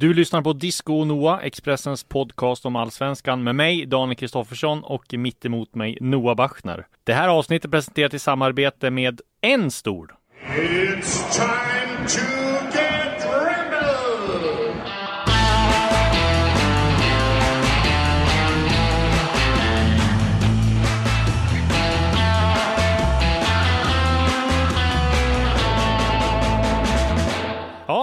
[0.00, 5.04] Du lyssnar på Disco och Noah, Expressens podcast om allsvenskan med mig, Daniel Kristoffersson och
[5.12, 6.86] mitt emot mig Noah Bachner.
[7.04, 10.14] Det här avsnittet presenteras i samarbete med En Stor.
[10.56, 12.47] It's time to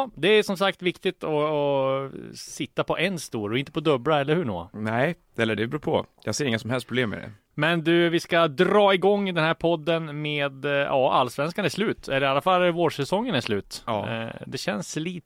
[0.06, 3.80] Ja, det är som sagt viktigt att, att sitta på en stor och inte på
[3.80, 4.68] dubbla, eller hur Noah?
[4.74, 6.06] Nej, eller det beror på.
[6.24, 7.32] Jag ser inga som helst problem med det.
[7.58, 12.08] Men du, vi ska dra igång den här podden med, eh, ja, allsvenskan är slut.
[12.08, 13.84] Eller i alla fall vårsäsongen är slut.
[13.88, 14.10] Ja.
[14.24, 15.26] Eh, Det känns lite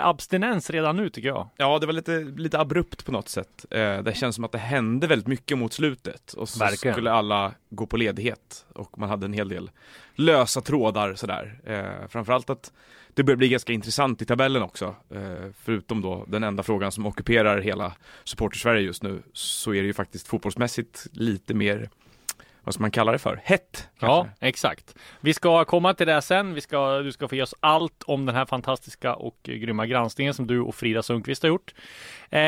[0.00, 1.48] abstinens redan nu tycker jag.
[1.56, 3.66] Ja, det var lite, lite abrupt på något sätt.
[3.70, 6.32] Eh, det känns som att det hände väldigt mycket mot slutet.
[6.32, 6.94] Och så Verkligen.
[6.94, 8.66] skulle alla gå på ledighet.
[8.74, 9.70] Och man hade en hel del
[10.14, 11.60] lösa trådar sådär.
[11.64, 12.72] Eh, framförallt att
[13.14, 14.94] det börjar bli ganska intressant i tabellen också.
[15.10, 17.92] Eh, förutom då den enda frågan som ockuperar hela
[18.24, 19.22] supporter-Sverige just nu.
[19.32, 21.90] Så är det ju faktiskt fotbollsmässigt lite mer,
[22.66, 23.40] vad ska man kalla det för?
[23.44, 23.88] Hett!
[23.98, 24.46] Ja, kanske.
[24.46, 24.94] exakt.
[25.20, 26.54] Vi ska komma till det sen.
[26.54, 30.34] Vi ska, du ska få ge oss allt om den här fantastiska och grymma granskningen
[30.34, 31.74] som du och Frida Sundqvist har gjort.
[32.30, 32.40] Eh,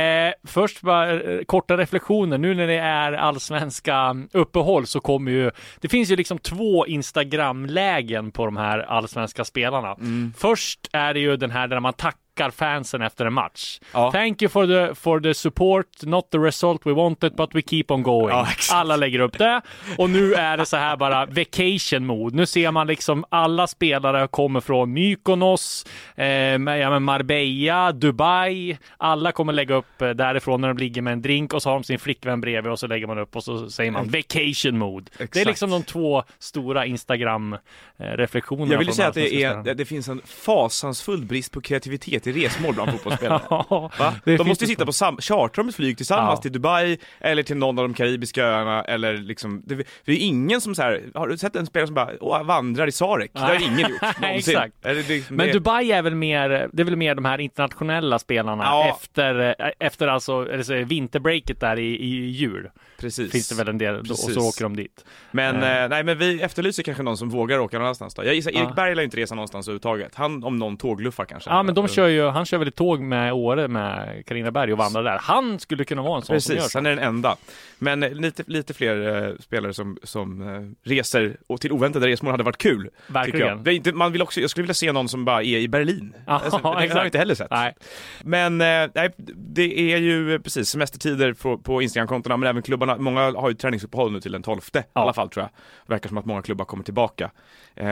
[0.45, 2.39] först bara eh, korta reflektioner.
[2.39, 8.31] Nu när det är allsvenska uppehåll så kommer ju, det finns ju liksom två Instagram-lägen
[8.31, 9.95] på de här allsvenska spelarna.
[9.95, 10.33] Mm.
[10.37, 13.81] Först är det ju den här där man tackar fansen efter en match.
[13.93, 14.13] Ja.
[14.13, 17.85] Thank you for the, for the support, not the result we wanted, but we keep
[17.89, 18.29] on going.
[18.29, 18.73] Ja, exakt.
[18.79, 19.61] Alla lägger upp det.
[19.99, 22.37] Och nu är det så här bara vacation mode.
[22.37, 26.25] Nu ser man liksom alla spelare kommer från Mykonos, eh,
[26.59, 28.79] med- ja, Marbella, Dubai.
[28.97, 31.75] Alla kommer lägga upp eh, därifrån när de ligger med en drink och så har
[31.75, 35.07] de sin flickvän bredvid och så lägger man upp och så säger man vacation mode.
[35.19, 35.47] Det är Exakt.
[35.47, 38.73] liksom de två stora Instagram-reflektionerna.
[38.73, 42.75] Jag vill säga att det, är, det finns en fasansfull brist på kreativitet i resmål
[42.75, 43.43] bland fotbollsspelare.
[43.99, 44.15] Va?
[44.25, 46.43] De måste det sitta på sam- chartra med flyg tillsammans Ja.
[46.43, 50.61] till Dubai eller till någon av de karibiska öarna eller liksom, det, det är ingen
[50.61, 53.31] som så här, har du sett en spelare som bara vandrar i Sarek?
[53.33, 54.55] Det har ingen gjort någonsin.
[54.57, 54.75] Exakt.
[54.83, 55.53] Det liksom Men det?
[55.53, 58.97] Dubai är väl mer, det är väl mer de här internationella spelarna Ja.
[59.03, 62.71] efter, eh, efter alltså, eller så är det vinterbreaket där i, i jul.
[63.01, 63.33] Precis.
[63.33, 64.35] Finns det väl en del, och Precis.
[64.35, 65.05] så åker de dit.
[65.31, 65.83] Men, Eh.
[65.83, 68.25] eh, nej men vi efterlyser kanske någon som vågar åka någon annanstans då.
[68.25, 68.75] Jag gissar Erik.
[68.77, 70.15] Berg lär inte resa någonstans överhuvudtaget.
[70.15, 71.51] Han om någon tågluffar kanske.
[71.51, 74.73] Ja men de kör ju, han kör väl ett tåg med Åre med Carina Berg
[74.73, 75.19] och vandrar där.
[75.21, 77.37] Han skulle kunna vara en sån som gör Precis, han är den enda.
[77.79, 82.31] Men eh, lite, lite fler eh, spelare som, som eh, reser och till oväntade resmål
[82.31, 82.91] hade varit kul.
[83.07, 83.15] Jag.
[83.15, 83.69] Verkligen.
[83.69, 86.15] Inte, man vill också, jag skulle vilja se någon som bara är i Berlin.
[86.27, 87.51] Ja, Alltså, det har jag inte heller sett.
[87.51, 87.75] Nej.
[88.23, 92.97] Men nej, det är ju precis semestertider på, på Instagram-kontona, men även klubbarna.
[92.97, 95.51] Många har ju träningsuppehåll nu till den 12 i alla fall tror jag.
[95.87, 97.31] Det verkar som att många klubbar kommer tillbaka.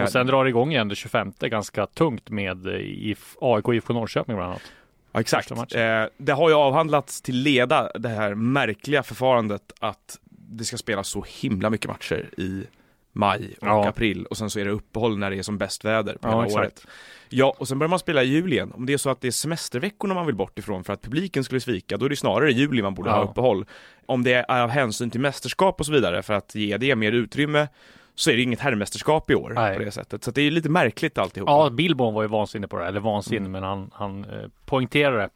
[0.02, 4.15] Och sen drar det igång igen det 25 ganska tungt med IF, AIK IFK Norrköping
[4.24, 4.62] bland annat.
[5.12, 5.50] ja, exakt.
[5.50, 11.08] Eh, det har ju avhandlats till leda det här märkliga förfarandet att det ska spelas
[11.08, 12.64] så himla mycket matcher i
[13.12, 13.88] maj och Ja.
[13.88, 16.30] april och sen så är det uppehåll när det är som bäst väder på Ja,
[16.30, 16.58] hela exakt.
[16.64, 16.86] året.
[17.28, 18.72] Ja, och sen börjar man spela i juli igen.
[18.74, 21.44] Om det är så att det är semesterveckorna man vill bort ifrån för att publiken
[21.44, 23.16] skulle svika, då är det snarare juli man borde Ja.
[23.16, 23.66] ha uppehåll.
[24.06, 27.12] Om det är av hänsyn till mästerskap och så vidare för att ge det mer
[27.12, 27.68] utrymme
[28.18, 29.76] så är det inget herrmästerskap i år Nej.
[29.78, 30.24] på det sättet.
[30.24, 31.48] Så det är lite märkligt alltihop.
[31.48, 33.52] Ja, Billborn var ju vansinnig på det, här, eller vansinnig, Mm.
[33.52, 35.28] men han, han eh, poängterade det.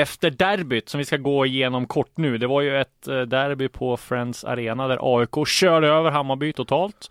[0.00, 3.68] Efter derbyt, som vi ska gå igenom kort nu, det var ju ett eh, derby
[3.68, 7.10] på Friends Arena där AIK körde över Hammarby totalt.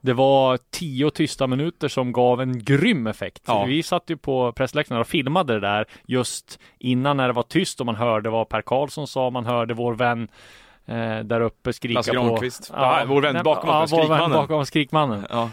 [0.00, 3.42] Det var tio tysta minuter som gav en grym effekt.
[3.46, 3.64] Ja.
[3.64, 7.80] Vi satt ju på pressläktaren och filmade det där just innan när det var tyst
[7.80, 10.28] och man hörde vad Per Karlsson sa, man hörde vår vän
[10.86, 12.22] eh, där uppe skrika Lasse på...
[12.26, 12.70] Granqvist.
[12.76, 14.38] Ja, vår vän bakom ja, oss, vår vän Skrikmannen.
[14.38, 15.26] bakom skrikmannen.
[15.30, 15.50] Ja.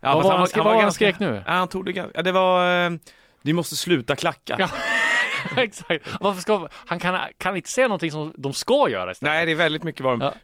[0.00, 1.42] Vad fast var han- vad var han skrek nu?
[1.46, 2.90] Ja, han tog det ganska, ja, det var, eh,
[3.42, 4.56] ni måste sluta klacka.
[4.58, 4.68] Ja.
[5.56, 6.08] Exakt.
[6.20, 9.32] Varför ska, han kan, kan inte säga någonting som de ska göra istället.
[9.34, 10.34] Nej, det är väldigt mycket vad de, Ja.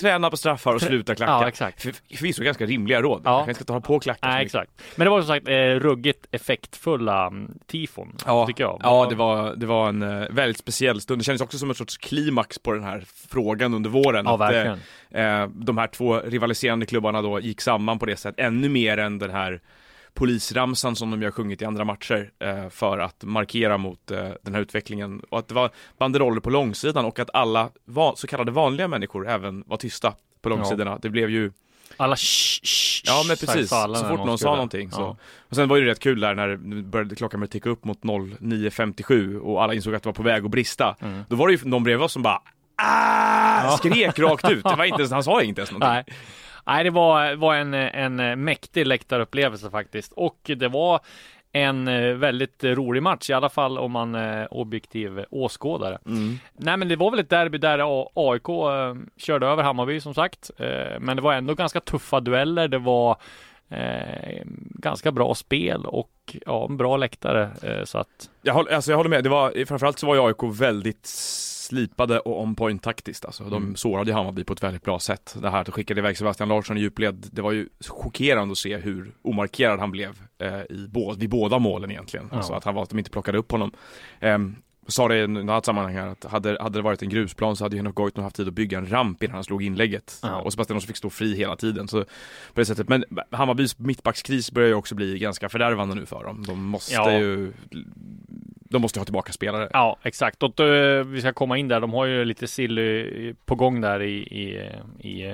[0.00, 1.32] träna på straffar och sluta klacka.
[1.32, 1.82] Ja, exakt.
[1.82, 3.22] För- Förvisso ganska rimliga råd.
[3.24, 3.30] Ja.
[3.30, 4.18] Man kanske ska ta på klacka.
[4.22, 4.70] så Nej, exakt.
[4.96, 8.80] Men det var som sagt eh, ruggigt effektfulla mm, tifon, Ja, tycker jag.
[8.82, 11.20] ja det, var, det var en eh, väldigt speciell stund.
[11.20, 14.24] Det kändes också som en sorts klimax på den här frågan under våren.
[14.26, 15.42] Ja, att, eh, verkligen.
[15.42, 19.18] eh, de här två rivaliserande klubbarna då gick samman på det sättet, ännu mer än
[19.18, 19.60] den här
[20.14, 24.28] polisramsan som de ju har sjungit i andra matcher eh, för att markera mot eh,
[24.42, 28.26] den här utvecklingen och att det var banderoller på långsidan och att alla va- så
[28.26, 30.98] kallade vanliga människor även var tysta på långsidorna.
[31.02, 31.52] Det blev ju
[31.96, 35.00] Alla sh, sh, Ja men sa- precis, sa så fort någon sa skulle- någonting så.
[35.00, 35.16] Ja.
[35.48, 37.84] Och sen var det ju rätt kul där när det började klockan började ticka upp
[37.84, 40.96] mot 09.57 och alla insåg att det var på väg att brista.
[41.00, 41.22] Mm.
[41.28, 42.42] Då var det ju någon bredvid oss som bara
[42.82, 43.76] ah!
[43.76, 44.64] skrek rakt ut.
[44.64, 45.88] Det var inte ens, han sa inte ens någonting.
[45.90, 46.04] Nej.
[46.66, 50.12] Nej, det var, var en, en mäktig läktarupplevelse faktiskt.
[50.12, 51.00] Och det var
[51.52, 55.98] en eh, väldigt rolig match, i alla fall om man är objektiv åskådare.
[56.06, 56.38] Mm.
[56.52, 60.50] Nej, men det var väl ett derby där AIK eh, körde över Hammarby som sagt.
[60.56, 62.68] Eh, men det var ändå ganska tuffa dueller.
[62.68, 63.16] Det var
[63.68, 67.50] eh, ganska bra spel och ja, en bra läktare.
[67.62, 70.26] Eh, så att Jag håller, alltså jag håller med, det var, framförallt så var ju
[70.26, 71.06] AIK väldigt
[71.70, 73.44] slipade och on point taktiskt alltså.
[73.44, 73.76] De Mm.
[73.76, 75.36] sårade ju Hammarby på ett väldigt bra sätt.
[75.42, 78.76] Det här att skicka iväg Sebastian Larsson i djupled, det var ju chockerande att se
[78.76, 82.28] hur omarkerad han blev eh, i bå, vid båda målen egentligen.
[82.30, 82.36] Ja.
[82.36, 83.70] Alltså att han var att de inte plockade upp honom.
[84.20, 84.56] Ehm,
[84.86, 87.76] sa det i något sammanhang här att hade, hade det varit en grusplan så hade
[87.76, 90.18] Henok Goitom haft tid att bygga en ramp innan han slog inlägget.
[90.22, 90.40] Ja.
[90.40, 91.88] Och Sebastian Larsson fick stå fri hela tiden.
[91.88, 92.88] Så på det sättet.
[92.88, 96.44] Men Hammarbys mittbackskris börjar ju också bli ganska fördärvande nu för dem.
[96.46, 97.12] De måste Ja.
[97.18, 97.52] ju
[98.70, 99.68] de måste ha tillbaka spelare.
[99.72, 100.42] Ja, exakt.
[100.42, 101.80] Och eh, vi ska komma in där.
[101.80, 104.70] De har ju lite sill eh, på gång där i, i,
[105.08, 105.26] i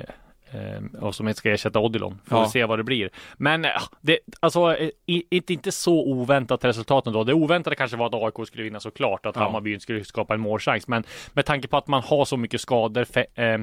[0.51, 2.19] eh, och som ska ersätta Odilon.
[2.25, 2.43] Får Ja.
[2.43, 3.09] vi se vad det blir.
[3.37, 3.65] Men
[4.01, 7.23] det, alltså, inte, inte så oväntat resultat ändå.
[7.23, 9.41] Det oväntade kanske var att AIK skulle vinna såklart, att Ja.
[9.43, 10.87] Hammarby skulle skapa en målchans.
[10.87, 13.05] Men med tanke på att man har så mycket skador,
[13.35, 13.59] eh,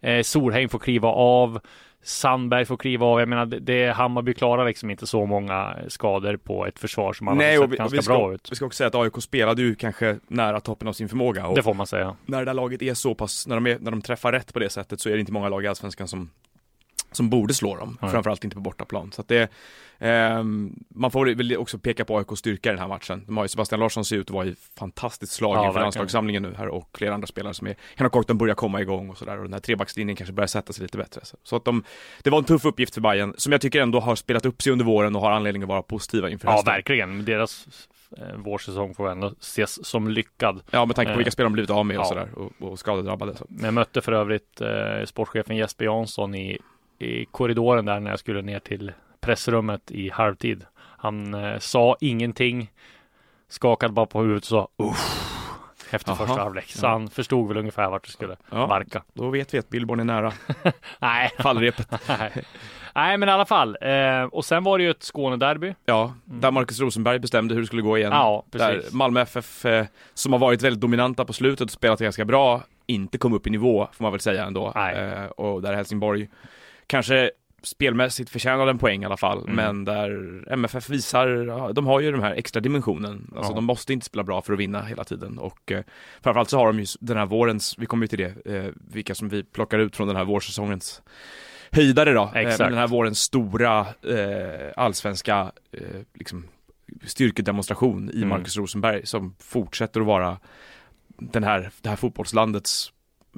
[0.00, 1.60] eh, Solheim får kliva av,
[2.06, 3.20] Sandberg får kliva av.
[3.20, 7.34] Jag menar, det, Hammarby klarar liksom inte så många skador på ett försvar som har
[7.34, 8.48] Nej, sett vi, ganska vi, ska, bra ut.
[8.50, 11.48] vi ska också säga att AIK spelade ju kanske nära toppen av sin förmåga.
[11.54, 12.16] Det får man säga.
[12.26, 14.58] när det där laget är så pass, när de, är, när de träffar rätt på
[14.58, 16.30] det sättet så är det inte många lag i Allsvenskan som
[17.16, 18.10] som borde slå dem, Nej.
[18.10, 19.12] framförallt inte på bortaplan.
[19.12, 19.50] Så det,
[19.98, 23.22] ehm, man får väl också peka på AIKs styrka i den här matchen.
[23.26, 26.42] De har ju Sebastian Larsson ser ut att vara i fantastiskt slag Ja, inför landslagssamlingen
[26.42, 29.36] nu här och flera andra spelare som är, Henok Goitom börjar komma igång och sådär
[29.38, 31.20] och den här trebackslinjen kanske börjar sätta sig lite bättre.
[31.42, 31.84] Så, att de,
[32.22, 34.72] det var en tuff uppgift för Bayern som jag tycker ändå har spelat upp sig
[34.72, 36.72] under våren och har anledning att vara positiva inför Ja, hösten.
[36.74, 37.24] verkligen.
[37.24, 37.66] Deras
[38.18, 40.60] eh, vårsäsong får ändå ses som lyckad.
[40.70, 42.08] Ja, med tanke på Eh, vilka spelare de blivit av med och ja.
[42.08, 43.36] sådär och, och skadedrabbade.
[43.36, 43.46] Så.
[43.62, 46.58] Jag mötte för övrigt eh, sportchefen Jesper Jansson i,
[46.98, 50.64] i korridoren där när jag skulle ner till pressrummet i halvtid.
[50.78, 52.70] Han eh, sa ingenting,
[53.48, 55.22] skakade bara på huvudet och sa uff
[55.90, 56.26] efter Aha.
[56.26, 56.70] första halvlek.
[56.70, 56.90] Så Ja.
[56.90, 58.66] han förstod väl ungefär vart det skulle Ja.
[58.66, 59.02] barka.
[59.12, 60.32] Då vet vi att Billborn är nära
[60.98, 61.88] Nej, fallrepet.
[62.08, 62.32] nej.
[62.94, 63.76] nej, men i alla fall.
[63.80, 65.74] Eh, och sen var det ju ett Skånederby.
[65.84, 68.12] Ja, där Marcus Rosenberg bestämde hur det skulle gå igen.
[68.12, 68.18] Mm.
[68.18, 68.92] Ja, där precis.
[68.92, 73.18] Malmö FF, eh, som har varit väldigt dominanta på slutet och spelat ganska bra, inte
[73.18, 74.72] kom upp i nivå, får man väl säga ändå.
[74.74, 74.96] Nej.
[74.96, 76.28] Eh, och där Helsingborg
[76.86, 77.30] kanske
[77.62, 79.54] spelmässigt förtjänade en poäng i alla fall, Mm.
[79.56, 83.30] men där MFF visar, de har ju den här extra dimensionen.
[83.36, 83.54] Alltså Ja.
[83.56, 85.82] de måste inte spela bra för att vinna hela tiden och eh,
[86.22, 89.14] framförallt så har de ju den här vårens, vi kommer ju till det, eh, vilka
[89.14, 91.02] som vi plockar ut från den här vårsäsongens
[91.70, 92.22] höjdare då.
[92.34, 92.70] Eh, Exakt.
[92.70, 96.44] den här vårens stora eh, allsvenska eh, liksom,
[97.04, 98.28] styrkedemonstration i Mm.
[98.28, 100.38] Marcus Rosenberg som fortsätter att vara
[101.18, 102.92] den här, det här fotbollslandets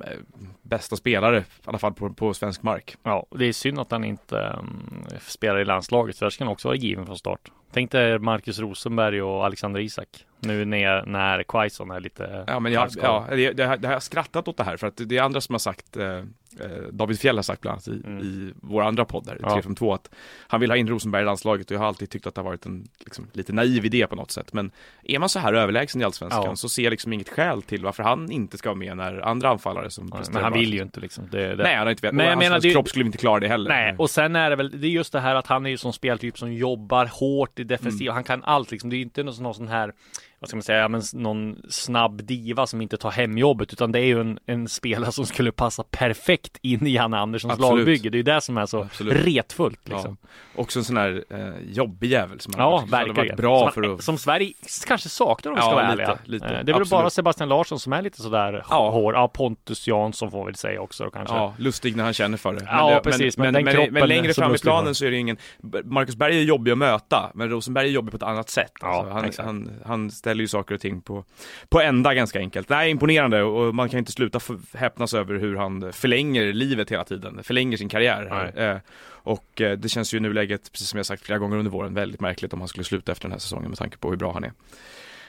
[0.06, 0.18] Eh,
[0.62, 2.96] bästa spelare, i alla fall på, på svensk mark.
[3.02, 6.52] Ja, det är synd att han inte um, spelar i landslaget, för det ska han
[6.52, 7.50] också vara given från start.
[7.72, 10.08] Tänk dig Marcus Rosenberg och Alexander Isak
[10.40, 14.48] nu när, när Quaison är lite Ja, men jag, ja, det, det, har- jag skrattat
[14.48, 16.22] åt det här för att det är andra som har sagt eh, eh,
[16.92, 18.18] David Fjell har sagt bland annat i, Mm.
[18.22, 19.48] i vår andra podd där, Ja.
[19.48, 20.10] 352 att
[20.48, 22.46] han vill ha in Rosenberg i landslaget och jag har alltid tyckt att det har
[22.48, 24.52] varit en liksom, lite naiv idé på något sätt.
[24.52, 24.70] Men
[25.02, 26.56] är man så här överlägsen i Allsvenskan Ja.
[26.56, 29.48] så ser jag liksom inget skäl till varför han inte ska vara med när andra
[29.48, 31.28] anfallare som Ja, Men han vill ju inte liksom.
[31.30, 31.62] Det, det.
[31.62, 32.14] Nej, han har inte vet.
[32.14, 33.70] Men jag hans, menar, kropp skulle inte klara det heller.
[33.70, 35.76] Nej, och sen är det väl, det är just det här att han är ju
[35.76, 38.06] som speltyp som jobbar hårt i defensiv.
[38.06, 38.14] Mm.
[38.14, 38.90] Han kan allt liksom.
[38.90, 39.92] Det är inte någon, någon sån här,
[40.40, 43.92] vad ska man säga, ja, men någon snabb diva som inte tar hem jobbet, utan
[43.92, 47.78] det är ju en, en spelare som skulle passa perfekt in i Janne Anderssons Absolut.
[47.78, 48.10] lagbygge.
[48.10, 49.26] Det är ju det som är så Absolut.
[49.26, 50.16] retfullt liksom.
[50.54, 53.36] Också en sån här eh, jobbig jävel som Ja, hade varit verkligen.
[53.36, 54.02] bra som, för att...
[54.04, 54.52] som Sverige
[54.86, 56.18] kanske saknar om vi Ja, ska vara lite, ärliga.
[56.24, 56.44] lite.
[56.46, 56.90] Eh, Det är väl Absolut.
[56.90, 58.90] bara Sebastian Larsson som är lite sådär Ja.
[58.90, 59.14] hård.
[59.14, 61.34] Ja, Pontus Jansson får vi väl säga också då, kanske.
[61.34, 62.64] Ja, lustig när han känner för det.
[62.70, 65.16] Ja, det, precis, men Men, den men, men längre fram i planen så är det
[65.16, 65.36] ingen...
[65.84, 68.72] Marcus Berg är jobbig att möta, men Rosenberg är jobbig på ett annat sätt.
[68.80, 69.46] Ja, Alltså, han, exakt.
[69.46, 71.24] han, han ställer ju saker och ting på,
[71.68, 72.68] på ända ganska enkelt.
[72.68, 74.40] Nej, imponerande och man kan inte sluta
[74.74, 78.28] häpnas över hur han förlänger livet hela tiden, förlänger sin karriär.
[78.30, 78.70] här.
[78.74, 81.70] Eh, och eh, det känns ju i nuläget, precis som jag sagt flera gånger under
[81.70, 84.16] våren, väldigt märkligt om han skulle sluta efter den här säsongen med tanke på hur
[84.16, 84.52] bra han är.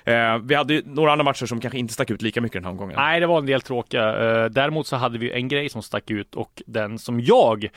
[0.03, 2.63] Eh, vi hade ju några andra matcher som kanske inte stack ut lika mycket den
[2.63, 2.95] här omgången.
[2.95, 4.43] Nej, det var en del tråkiga.
[4.43, 7.69] Eh, Däremot så hade vi en grej som stack ut och den som jag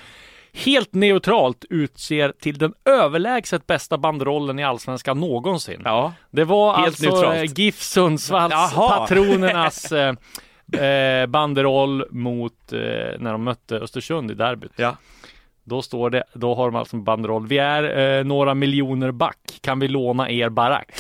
[0.55, 5.83] helt neutralt utser till den överlägset bästa banderollen i Allsvenskan någonsin.
[5.85, 7.37] Ja, Det var Helt alltså neutralt.
[7.37, 8.99] eh, GIF Sundsvalls Jaha.
[8.99, 9.93] patronernas
[10.73, 12.79] eh, eh, banderoll mot eh,
[13.19, 14.73] när de mötte Östersund i derbyt.
[14.77, 14.97] ja.
[15.65, 17.47] Då står det, då har de alltså en banderoll.
[17.47, 19.39] Vi är eh, några miljoner back.
[19.61, 20.93] Kan vi låna er barack?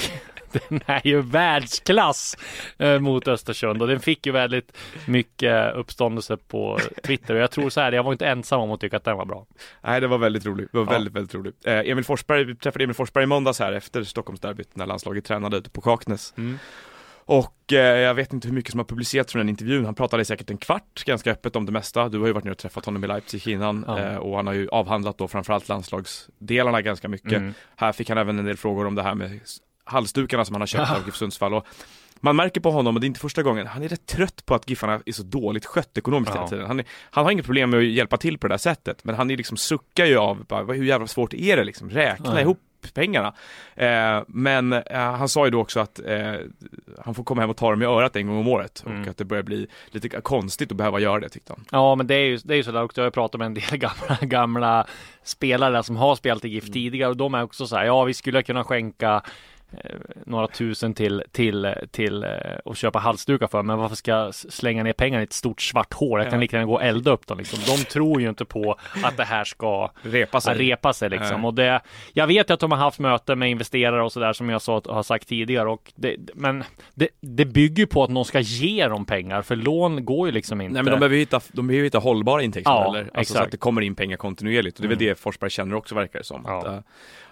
[0.68, 2.36] Den är ju världsklass
[2.78, 7.70] eh, mot Östersund och den fick ju väldigt mycket uppståndelse på Twitter och jag tror
[7.70, 9.46] så här, jag var inte ensam om att tycka att den var bra.
[9.82, 10.68] Nej, det var väldigt roligt.
[10.72, 10.90] Det var Ja.
[10.90, 11.66] väldigt, väldigt roligt.
[11.66, 15.56] Eh, Emil Forsberg, vi träffade Emil Forsberg i måndags här efter Stockholmsderbyt när landslaget tränade
[15.56, 16.34] ute på Kaknäs.
[16.36, 16.58] Mm.
[17.24, 19.84] Och eh, jag vet inte hur mycket som har publicerats från den intervjun.
[19.84, 22.08] Han pratade säkert en kvart ganska öppet om det mesta.
[22.08, 23.98] Du har ju varit nere och träffat honom i Leipzig innan Ja.
[23.98, 27.32] eh, och han har ju avhandlat då framförallt landslagsdelarna ganska mycket.
[27.32, 27.54] Mm.
[27.76, 29.40] Här fick han även en del frågor om det här med
[29.84, 31.54] halsdukarna som han har köpt av GIF Sundsvall.
[31.54, 31.66] Och
[32.20, 34.54] man märker på honom, och det är inte första gången, han är rätt trött på
[34.54, 36.38] att Giffarna är så dåligt skött ekonomiskt Ja.
[36.40, 36.66] hela tiden.
[36.66, 39.14] Han, är, han har inget problem med att hjälpa till på det där sättet, men
[39.14, 42.42] han är liksom suckar ju av, bara, hur jävla svårt är det liksom, räkna Nej.
[42.42, 42.58] ihop
[42.94, 43.34] pengarna.
[43.76, 46.32] Eh, men eh, han sa ju då också att eh,
[47.04, 49.02] han får komma hem och ta dem i örat en gång om året Mm.
[49.02, 51.64] och att det börjar bli lite konstigt att behöva göra det tyckte han.
[51.70, 53.00] Ja, men det är ju, det är ju sådär också.
[53.00, 54.86] Jag har pratat med en del gamla, gamla
[55.22, 56.72] spelare som har spelat i GIF Mm.
[56.72, 57.84] tidigare och de är också så här.
[57.84, 59.22] Ja, vi skulle kunna skänka
[60.26, 62.30] några tusen till, till, till eh,
[62.64, 65.94] och köpa halsdukar för, men varför ska jag slänga ner pengar i ett stort svart
[65.94, 66.20] hål?
[66.20, 66.40] Jag kan Ja.
[66.40, 67.58] lika gärna gå och elda upp dem liksom.
[67.76, 70.54] De tror ju inte på att det här ska Repa sig.
[70.58, 71.40] repa sig liksom.
[71.40, 71.46] Nej.
[71.46, 71.80] Och det,
[72.12, 75.02] jag vet att de har haft möten med investerare och sådär som jag sa, har
[75.02, 75.68] sagt tidigare.
[75.68, 76.64] Och det, men
[76.94, 80.60] det, det bygger på att någon ska ge dem pengar, för lån går ju liksom
[80.60, 80.74] inte.
[80.74, 83.56] Nej men de behöver hitta, de behöver hitta hållbara intäktskällor, Ja, alltså så att det
[83.56, 85.08] kommer in pengar kontinuerligt och det är väl Mm.
[85.08, 86.42] det Forsberg känner också verkar det som.
[86.46, 86.58] Ja.
[86.58, 86.78] Att, eh,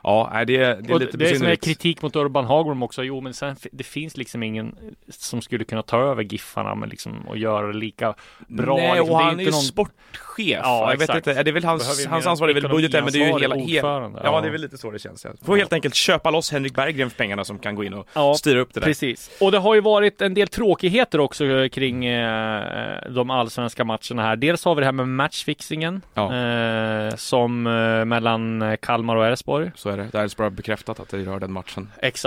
[0.02, 3.02] ja, det, det är och lite det är som är kritik mot Urban Hagblom också.
[3.04, 4.74] Jo, men sen det finns liksom ingen
[5.08, 8.14] som skulle kunna ta över Giffarna men liksom och göra det lika
[8.48, 8.76] bra.
[8.76, 9.14] Nej, liksom.
[9.14, 10.60] och är han är ju någon- sportchef.
[10.62, 13.18] Ja, jag vet inte, det är väl hans, hans ansvar är väl budgeten, men det
[13.22, 14.10] är ju hela, hela ja.
[14.24, 14.40] Ja.
[14.40, 15.24] det är väl lite så det känns.
[15.24, 15.30] Ja.
[15.42, 18.34] Får helt enkelt köpa loss Henrik Berggren för pengarna som kan gå in och Ja,
[18.34, 18.86] styra upp det där.
[18.86, 19.30] Precis.
[19.40, 24.22] Och det har ju varit en del tråkigheter också eh, kring eh, de allsvenska matcherna
[24.22, 24.36] här.
[24.36, 26.34] Dels har vi det här med matchfixingen Ja.
[26.36, 29.70] eh, som eh, mellan eh, Kalmar och Elfsborg.
[29.74, 30.08] Så är det.
[30.12, 31.92] Där är det bara bekräftat att det rör den matchen.
[31.98, 32.19] Exakt.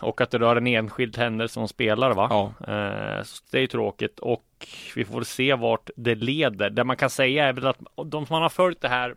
[0.00, 2.26] Och att det rör en enskild händelse som spelare va?
[2.30, 2.72] Ja.
[2.74, 4.42] Eh, så det är ju tråkigt och
[4.96, 6.70] vi får se vart det leder.
[6.70, 9.14] Det man kan säga är väl att de som har följt det här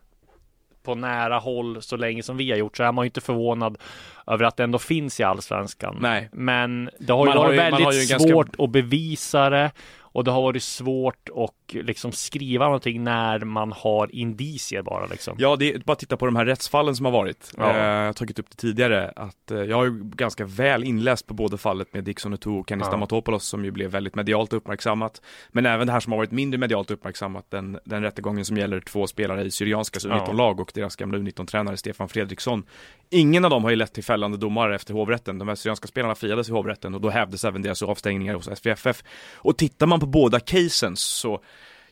[0.82, 3.78] på nära håll så länge som vi har gjort så är man ju inte förvånad
[4.26, 5.96] över att det ändå finns i allsvenskan.
[6.00, 6.28] Nej.
[6.32, 8.54] Men det har ju Man har varit ju- man väldigt har ju en ganska- svårt
[8.58, 9.70] att bevisa det
[10.12, 15.36] och det har varit svårt att liksom skriva någonting när man har indicier bara liksom.
[15.38, 17.52] Ja, det är bara att titta på de här rättsfallen som har varit.
[17.56, 17.70] Ja.
[17.70, 21.26] Eh, jag har tagit upp det tidigare, att eh, jag har ju ganska väl inläst
[21.26, 22.86] på både fallet med Dixon och och Kenny Ja.
[22.86, 25.22] Stamatopoulos som ju blev väldigt medialt uppmärksammat.
[25.48, 28.80] Men även det här som har varit mindre medialt uppmärksammat, den, den rättegången som gäller
[28.80, 30.08] två spelare i Syrianska Ja.
[30.10, 32.64] U19-lag och deras gamla U19-tränare Stefan Fredriksson.
[33.10, 35.38] Ingen av dem har ju lett till fällande domar efter hovrätten.
[35.38, 39.02] De här Syrianska spelarna friades i hovrätten och då hävdes även deras avstängningar hos SVFF.
[39.34, 41.42] Och tittar man på båda casen så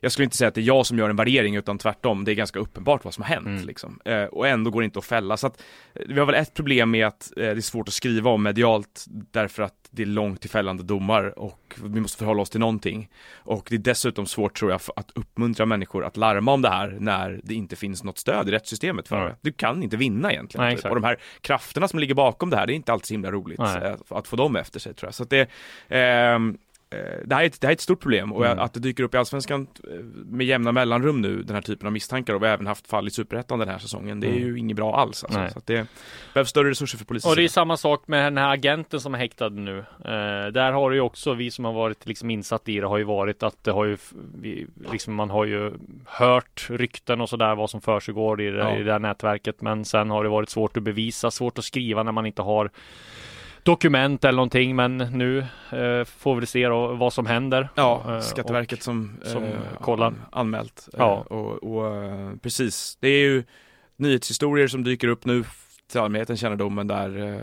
[0.01, 2.33] jag skulle inte säga att det är jag som gör en värdering utan tvärtom, det
[2.33, 3.67] är ganska uppenbart vad som har hänt Mm.
[3.67, 4.01] liksom.
[4.05, 5.37] eh, och ändå går det inte att fälla.
[5.37, 5.63] Så att,
[5.95, 8.43] eh, vi har väl ett problem med att eh, det är svårt att skriva om
[8.43, 12.61] medialt därför att det är långt till fällande domar och vi måste förhålla oss till
[12.61, 13.09] någonting.
[13.35, 16.97] Och det är dessutom svårt tror jag att uppmuntra människor att larma om det här
[17.01, 19.37] när det inte finns något stöd i rättssystemet för det.
[19.41, 20.67] Du kan inte vinna egentligen.
[20.67, 23.15] Nej, och de här krafterna som ligger bakom det här, det är inte alltid så
[23.15, 25.15] himla roligt eh, att få dem efter sig tror jag.
[25.15, 25.49] Så att det,
[25.89, 26.68] ehm, eh,
[27.25, 28.59] det här, är ett, det här är ett stort problem och Mm.
[28.59, 29.95] att det dyker upp i Allsvenskan eh,
[30.27, 33.09] med jämna mellanrum nu, den här typen av misstankar och vi har även haft fall
[33.09, 34.21] i Superettan den här säsongen.
[34.21, 34.43] Det är Mm.
[34.43, 35.41] ju inget bra alls alltså.
[35.41, 35.51] Nej.
[35.51, 35.87] Så det
[36.35, 37.31] behövs större resurser för polisen.
[37.31, 39.79] Och det är samma sak med den här agenten som är häktad nu.
[39.79, 39.85] Eh,
[40.53, 43.05] där har det ju också, vi som har varit liksom insatt i det har ju
[43.05, 43.97] varit att det har ju,
[44.41, 45.73] vi, liksom man har ju
[46.07, 48.77] hört rykten och sådär vad som försiggår i, det- Ja.
[48.77, 49.61] i det här nätverket.
[49.63, 52.71] Men sen har det varit svårt att bevisa, svårt att skriva när man inte har
[53.73, 54.77] dokument eller någonting.
[54.77, 55.39] Men nu
[55.73, 57.69] eh, får vi se då vad som händer.
[57.75, 60.15] Ja, Eh, Skatteverket som, som eh, kollar.
[60.33, 60.89] anmält.
[60.93, 61.21] Eh, Ja.
[61.31, 63.45] Och, och eh, precis, det är ju
[63.97, 65.45] nyhetshistorier som dyker upp nu
[65.91, 67.41] till allmänhetens kännedom men där eh,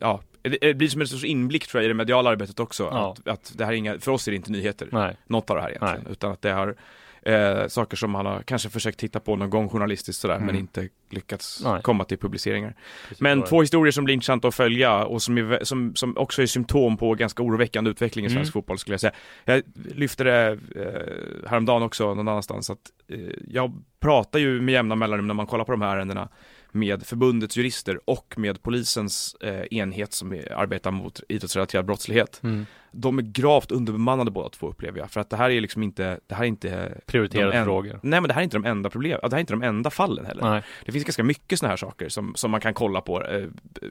[0.00, 2.82] Ja, det blir som en sorts inblick tror jag i det mediala arbetet också.
[2.92, 3.10] Ja.
[3.24, 5.56] Att, att det här är inga, för oss är det inte nyheter, Nej, något av
[5.56, 6.06] det här egentligen.
[6.12, 6.74] Utan att det har
[7.22, 10.46] eh, saker som man har kanske försökt titta på någon gång journalistiskt sådär Mm.
[10.46, 11.82] men inte lyckats Nej.
[11.82, 12.74] komma till publiceringar.
[13.08, 16.42] precis Men två historier som blir intressanta att följa och som, är, som, som också
[16.42, 18.36] är symptom på ganska oroväckande utveckling i Mm.
[18.38, 19.12] svensk fotboll skulle jag säga.
[19.44, 19.62] Jag
[19.94, 25.26] lyfte det eh, häromdagen också någon annanstans att eh, jag pratar ju med jämna mellanrum
[25.26, 26.28] när man kollar på de här ärendena
[26.72, 32.40] med förbundets jurister och med polisens eh, enhet som arbetar mot idrottsrelaterad brottslighet.
[32.44, 32.66] Mm.
[32.92, 36.20] De är gravt underbemannade båda två upplever jag, för att det här är liksom inte,
[36.26, 38.00] det här är inte Prioriterade de en- frågor.
[38.02, 39.90] Nej men det här är inte de enda problem, det här är inte de enda
[39.90, 40.50] fallen heller.
[40.50, 40.62] Nej.
[40.86, 43.44] Det finns ganska mycket sådana här saker som, som man kan kolla på, eh,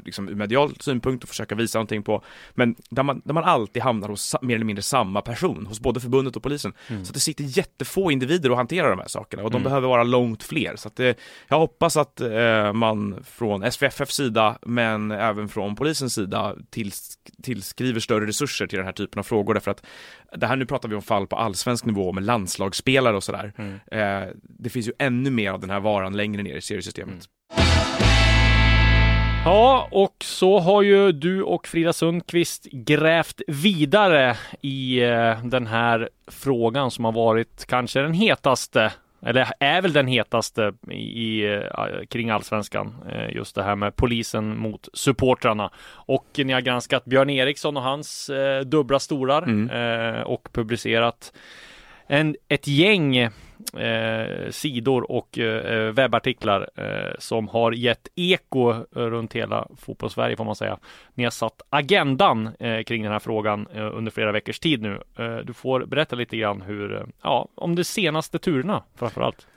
[0.05, 2.23] liksom ur medial synpunkt och försöka visa någonting på.
[2.53, 5.99] Men där man, där man alltid hamnar hos mer eller mindre samma person, hos både
[5.99, 6.73] förbundet och polisen.
[6.87, 7.05] Mm.
[7.05, 9.63] Så det sitter jättefå individer och hanterar de här sakerna och de Mm.
[9.63, 10.75] behöver vara långt fler.
[10.75, 16.13] Så att det, jag hoppas att eh, man från SVFFs sida, men även från polisens
[16.13, 19.53] sida tills, tillskriver större resurser till den här typen av frågor.
[19.53, 19.85] Därför att
[20.35, 23.53] det här nu pratar vi om fall på allsvensk nivå med landslagsspelare och sådär.
[23.57, 23.79] Mm.
[23.91, 27.09] Eh, det finns ju ännu mer av den här varan längre ner i seriesystemet.
[27.09, 27.19] Mm.
[29.45, 36.09] Ja, och så har ju du och Frida Sundqvist grävt vidare i eh, den här
[36.27, 38.91] frågan som har varit kanske den hetaste
[39.25, 41.61] eller är väl den hetaste i, eh,
[42.09, 42.95] kring allsvenskan.
[43.11, 45.71] Eh, Just det här med polisen mot supportrarna.
[45.89, 50.23] Och ni har granskat Björn Eriksson och hans eh, dubbla stolar Mm.
[50.23, 51.33] och publicerat
[52.07, 53.29] en, ett gäng
[53.73, 60.55] eh, sidor och eh, webbartiklar eh, som har gett eko runt hela fotbollssverige får man
[60.55, 60.77] säga.
[61.13, 65.01] Ni har satt agendan eh, kring den här frågan eh, under flera veckors tid nu.
[65.17, 69.47] Eh, du får berätta lite grann hur, eh, ja, om de senaste turerna framför allt.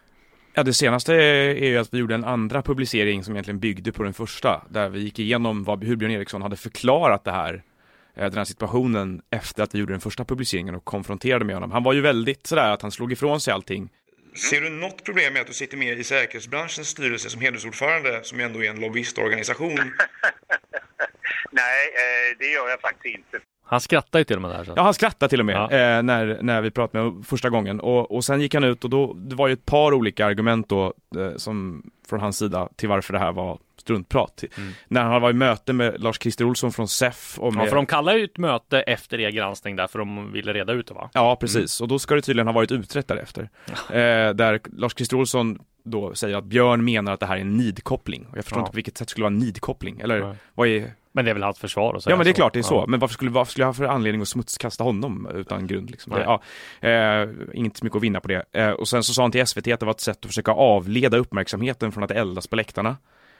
[0.55, 4.03] Ja, det senaste är ju att vi gjorde en andra publicering som egentligen byggde på
[4.03, 7.63] den första, där vi gick igenom vad, hur Björn Eriksson hade förklarat det här,
[8.15, 11.71] den här situationen efter att vi gjorde den första publiceringen och konfronterade med honom.
[11.71, 13.91] Han var ju väldigt sådär att han slog ifrån sig allting.
[14.51, 18.39] Ser du något problem med att du sitter med i säkerhetsbranschens styrelse som hedersordförande, som
[18.39, 19.75] ju ändå är en lobbyistorganisation?
[21.51, 23.39] Nej, eh, det gör jag faktiskt inte.
[23.65, 24.65] Han skrattar ju till och med där.
[24.65, 24.73] Så.
[24.77, 25.63] Ja, han skrattade till och med Ja.
[25.71, 28.85] eh, när, när vi pratade med honom första gången och, och sen gick han ut
[28.85, 32.69] och då, det var ju ett par olika argument då eh, som från hans sida
[32.77, 34.45] till varför det här var struntprat.
[34.57, 34.73] Mm.
[34.89, 37.87] När han var i möte med Lars-Christer Olsson från SEF och med, Ja, för de
[37.87, 41.11] kallar ju ett möte efter er granskning där för de ville reda ut det va?
[41.13, 41.81] Ja, precis.
[41.81, 43.51] Och då ska det tydligen ha varit utrett därefter.
[43.91, 48.27] Eh, där Lars-Christer Olsson då säger att Björn menar att det här är en nidkoppling.
[48.31, 48.63] Och jag förstår Ja.
[48.63, 50.01] inte på vilket sätt det skulle vara en nidkoppling.
[50.01, 50.37] Eller Nej.
[50.55, 50.93] vad är...
[51.15, 52.37] Men det är väl hans försvar att säga Ja men det är så.
[52.37, 52.75] klart det är så.
[52.75, 52.85] Ja.
[52.89, 55.91] Men varför skulle, varför skulle jag ha för anledning att smutskasta honom utan grund?
[55.91, 56.13] Liksom?
[56.13, 56.43] Det, ja,
[56.89, 58.43] eh, inget så mycket att vinna på det.
[58.53, 60.53] Eh, och sen så sa han till SVT att det var ett sätt att försöka
[60.53, 62.97] avleda uppmärksamheten från att eldas på läktarna.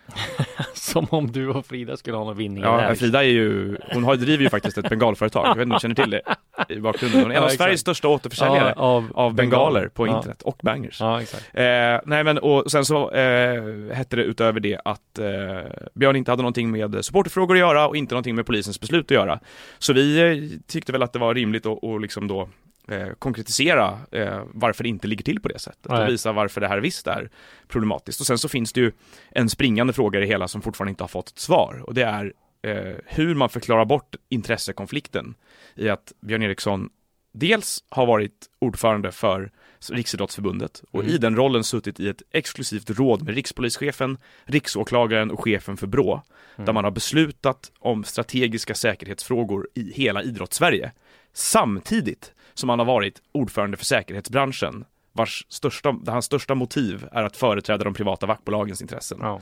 [0.75, 2.95] Som om du och Frida skulle ha någon vinning Ja, här.
[2.95, 5.47] Frida är ju, hon har, driver ju faktiskt ett bengalföretag.
[5.47, 7.21] Jag vet inte om du känner till det i bakgrunden.
[7.23, 7.59] Hon är en Ja, av exakt.
[7.63, 10.17] Sveriges största återförsäljare Ja, av, av bengaler på Ja.
[10.17, 11.01] internet och bangers.
[11.01, 11.51] Ja, exakt.
[11.55, 11.63] Eh,
[12.05, 15.27] nej men och sen så eh, hette det utöver det att eh,
[15.95, 19.11] Björn inte hade någonting med supporterfrågor att göra och inte någonting med polisens beslut att
[19.11, 19.39] göra.
[19.79, 22.49] Så vi eh, tyckte väl att det var rimligt att och liksom då
[22.89, 26.03] eh, konkretisera eh, varför det inte ligger till på det sättet Nej.
[26.03, 27.31] och visa varför det här visst är
[27.69, 28.21] problematiskt.
[28.21, 28.93] Och sen så finns det ju
[29.31, 32.03] en springande fråga i det hela som fortfarande inte har fått ett svar och det
[32.03, 35.35] är eh, hur man förklarar bort intressekonflikten
[35.75, 36.89] i att Björn Eriksson
[37.35, 39.51] dels har varit ordförande för
[39.91, 41.15] Riksidrottsförbundet och Mm.
[41.15, 46.23] i den rollen suttit i ett exklusivt råd med rikspolischefen, riksåklagaren och chefen för BRÅ
[46.57, 46.75] där Mm.
[46.75, 50.93] man har beslutat om strategiska säkerhetsfrågor i hela idrottssverige
[51.33, 57.37] samtidigt som han har varit ordförande för säkerhetsbranschen vars största, hans största motiv är att
[57.37, 59.19] företräda de privata vaktbolagens intressen.
[59.21, 59.41] Ja.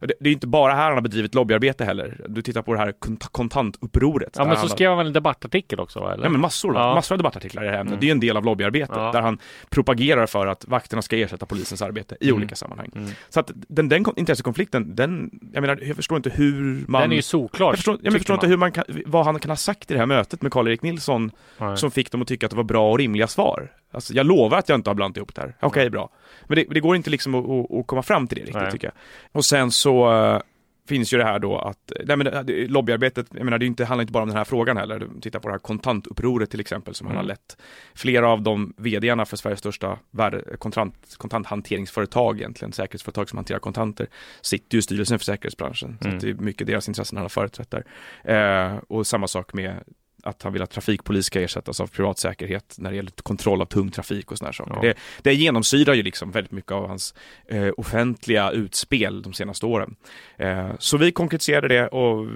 [0.00, 2.20] Det, är inte bara här han har bedrivit lobbyarbete heller.
[2.28, 4.34] Du tittar på det här kont- kontantupproret.
[4.38, 5.98] ja, men så skrev han väl en debattartikel också?
[6.00, 6.24] Eller?
[6.24, 6.94] Ja men massor, Ja.
[6.94, 7.90] massor av debattartiklar i det här ämnet.
[7.92, 8.00] Mm.
[8.00, 9.12] Det är en del av lobbyarbetet Ja.
[9.12, 9.38] där han
[9.70, 12.36] propagerar för att vakterna ska ersätta polisens arbete i Mm.
[12.36, 12.90] olika sammanhang.
[12.96, 13.08] Mm.
[13.28, 17.02] Så att den, den kon- intressekonflikten, den, jag menar, jag förstår inte hur man...
[17.02, 17.66] Den är ju solklar.
[17.68, 20.00] jag förstår, jag förstår inte hur man kan, vad han kan ha sagt i det
[20.00, 21.76] här mötet med Karl-Erik Nilsson Nej.
[21.76, 23.68] som fick dem att tycka att det var bra och rimliga svar.
[23.90, 25.54] Alltså, jag lovar att jag inte har blandat ihop det här.
[25.60, 26.10] Okej, bra.
[26.46, 28.72] Men det, det går inte liksom att, att, komma fram till det riktigt Nej.
[28.72, 28.94] tycker jag.
[29.32, 30.40] Och sen så eh,
[30.88, 34.12] finns ju det här då att, nej men lobbyarbetet, jag menar det inte, handlar inte
[34.12, 34.98] bara om den här frågan heller.
[34.98, 37.24] Du tittar på det här kontantupproret till exempel som han Mm.
[37.24, 37.56] har lett.
[37.94, 44.06] Flera av de vdarna för Sveriges största värde, kontant, kontanthanteringsföretag egentligen, säkerhetsföretag som hanterar kontanter,
[44.40, 45.98] sitter ju i styrelsen för säkerhetsbranschen.
[46.00, 46.16] Så Mm.
[46.16, 47.84] att det är mycket deras intressen han har företrätt där.
[48.24, 49.74] Eh, och samma sak med
[50.22, 53.66] att han vill att trafikpolis ska ersättas av privat säkerhet när det gäller kontroll av
[53.66, 54.74] tung trafik och sådana saker.
[54.74, 54.80] Ja.
[54.82, 57.14] Det, det genomsyrar ju liksom väldigt mycket av hans
[57.48, 59.96] eh, offentliga utspel de senaste åren.
[60.36, 62.26] Eh, så vi konkretiserade det och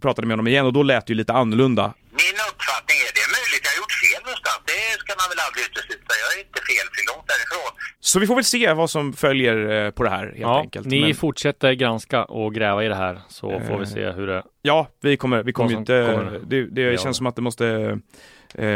[0.00, 1.94] pratade med honom igen och då lät det ju lite annorlunda.
[2.10, 4.60] Min uppfattning är det är möjligt jag har gjort fel någonstans.
[4.72, 6.12] Det ska man väl aldrig utesluta.
[6.22, 7.70] Jag är inte felfri långt därifrån.
[8.00, 10.86] Så vi får väl se vad som följer eh, på det här helt ja, enkelt.
[10.86, 14.26] ni Men, fortsätter granska och gräva i det här så får vi Eh, se hur
[14.26, 16.96] det ja, vi kommer, vi kommer inte, kommer det, det göra.
[16.96, 17.66] känns som att det måste,
[18.54, 18.66] eh,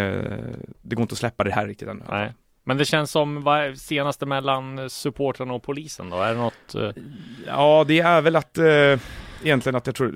[0.82, 2.02] det går inte att släppa det här riktigt ännu.
[2.08, 2.32] Nej.
[2.64, 6.16] Men det känns som vad är senaste mellan supportrarna och polisen då?
[6.16, 6.74] Är det något?
[6.74, 7.02] eh,
[7.46, 8.98] Ja, det är väl att eh,
[9.44, 10.08] egentligen att jag tror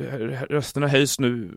[0.51, 1.51] rösterna höjs nu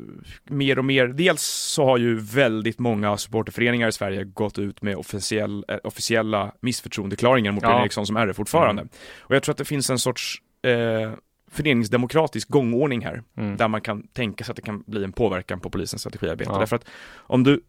[0.50, 1.08] mer och mer.
[1.08, 6.52] Dels så har ju väldigt många supporterföreningar i Sverige gått ut med officiell, eh, officiella
[6.60, 7.70] missförtroendeförklaringar mot Ja.
[7.70, 8.88] Björn Eriksson som RF-ordförande.
[9.20, 11.12] Och jag tror att det finns en sorts eh,
[11.52, 13.58] föreningsdemokratisk gångordning här, Mm.
[13.58, 16.52] där man kan tänka sig att det kan bli en påverkan på polisens strategiarbete.
[16.54, 16.60] Ja.
[16.60, 16.86] Därför att
[17.18, 17.62] om du,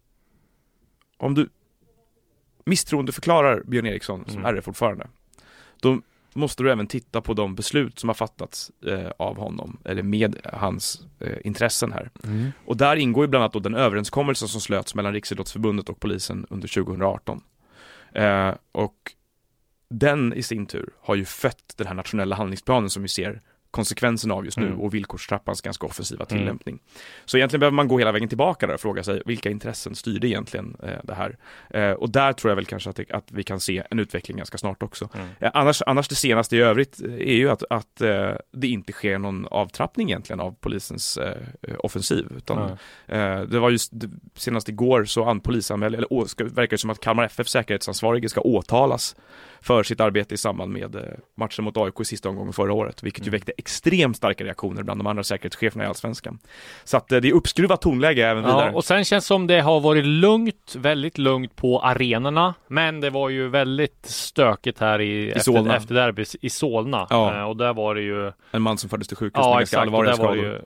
[1.17, 1.49] om du
[2.65, 4.55] misstroendeförklarar Björn Eriksson som Mm.
[4.55, 5.07] RF-ordförande,
[5.81, 6.01] då
[6.33, 10.35] måste du även titta på de beslut som har fattats eh, av honom, eller med
[10.53, 12.09] hans eh, intressen här.
[12.23, 12.51] Mm.
[12.65, 16.45] Och där ingår ju bland annat då den överenskommelse som slöts mellan Riksidrottsförbundet och polisen
[16.49, 17.41] under 2018.
[18.13, 18.95] Eh, och
[19.89, 24.33] den i sin tur har ju fött den här nationella handlingsplanen som vi ser konsekvenserna
[24.33, 24.79] av just nu Mm.
[24.79, 26.39] och villkorstrappans ganska offensiva Mm.
[26.41, 26.79] tillämpning.
[27.25, 30.27] Så egentligen behöver man gå hela vägen tillbaka där och fråga sig vilka intressen styrde
[30.27, 31.37] egentligen eh, det här?
[31.69, 34.37] Eh, och där tror jag väl kanske att, det, att vi kan se en utveckling
[34.37, 35.09] ganska snart också.
[35.13, 35.27] Mm.
[35.39, 38.91] Eh, annars, annars det senaste i övrigt eh, är ju att, att eh, det inte
[38.93, 41.35] sker någon avtrappning egentligen av polisens eh,
[41.79, 42.27] offensiv.
[42.37, 42.77] Utan,
[43.47, 43.93] det var just
[44.35, 45.41] senast igår så an
[45.83, 49.15] eller å, ska, verkar det som att Kalmar FF säkerhetsansvarige ska åtalas
[49.61, 50.95] för sitt arbete i samband med
[51.37, 53.31] matchen mot AIK i sista omgången förra året, vilket ju Mm.
[53.31, 56.39] väckte extremt starka reaktioner bland de andra säkerhetscheferna i Allsvenskan.
[56.83, 58.65] Så att eh, det är uppskruvat tonläge även vidare.
[58.69, 62.53] Ja, och sen känns som det har varit lugnt, väldigt lugnt på arenorna.
[62.67, 65.75] Men det var ju väldigt stökigt här i, efter, Solna.
[65.77, 67.07] efter derbyt i Solna.
[67.09, 67.37] Ja.
[67.37, 69.61] Eh, och där var det ju En man som fördes till sjukhus med Ja ganska
[69.63, 70.45] exakt, allvarliga där var skador.
[70.51, 70.61] ju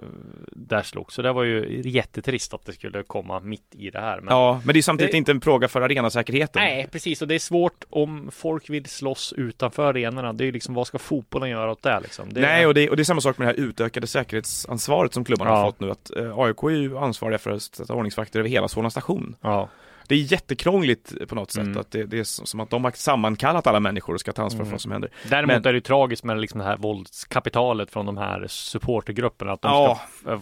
[0.57, 4.17] Där slog, så det var ju jättetrist att det skulle komma mitt i det här
[4.21, 6.61] men Ja, men det är samtidigt Det- inte en fråga för arenasäkerheten.
[6.63, 10.51] Nej precis, och det är svårt om folk vill slåss utanför arenorna Det är ju
[10.51, 12.33] liksom, vad ska fotbollen göra åt det liksom?
[12.33, 15.23] Det Nej, och det, och det är samma sak med det här utökade säkerhetsansvaret som
[15.25, 15.55] klubbarna Ja.
[15.57, 15.91] har fått nu.
[15.91, 19.35] Att eh, AIK är ju ansvariga för att sätta ordningsvakter över hela Solna station.
[19.41, 19.69] Ja,
[20.07, 21.63] Det är jättekrångligt på något sätt.
[21.65, 21.77] Mm.
[21.77, 24.57] Att det, det är som att de har sammankallat alla människor och ska ta ansvar
[24.57, 24.71] för Mm.
[24.71, 25.09] vad som händer.
[25.29, 29.51] Däremot Men- är det ju tragiskt med liksom det här våldskapitalet från de här supportergrupperna
[29.51, 29.99] Att de Ja.
[30.25, 30.39] ska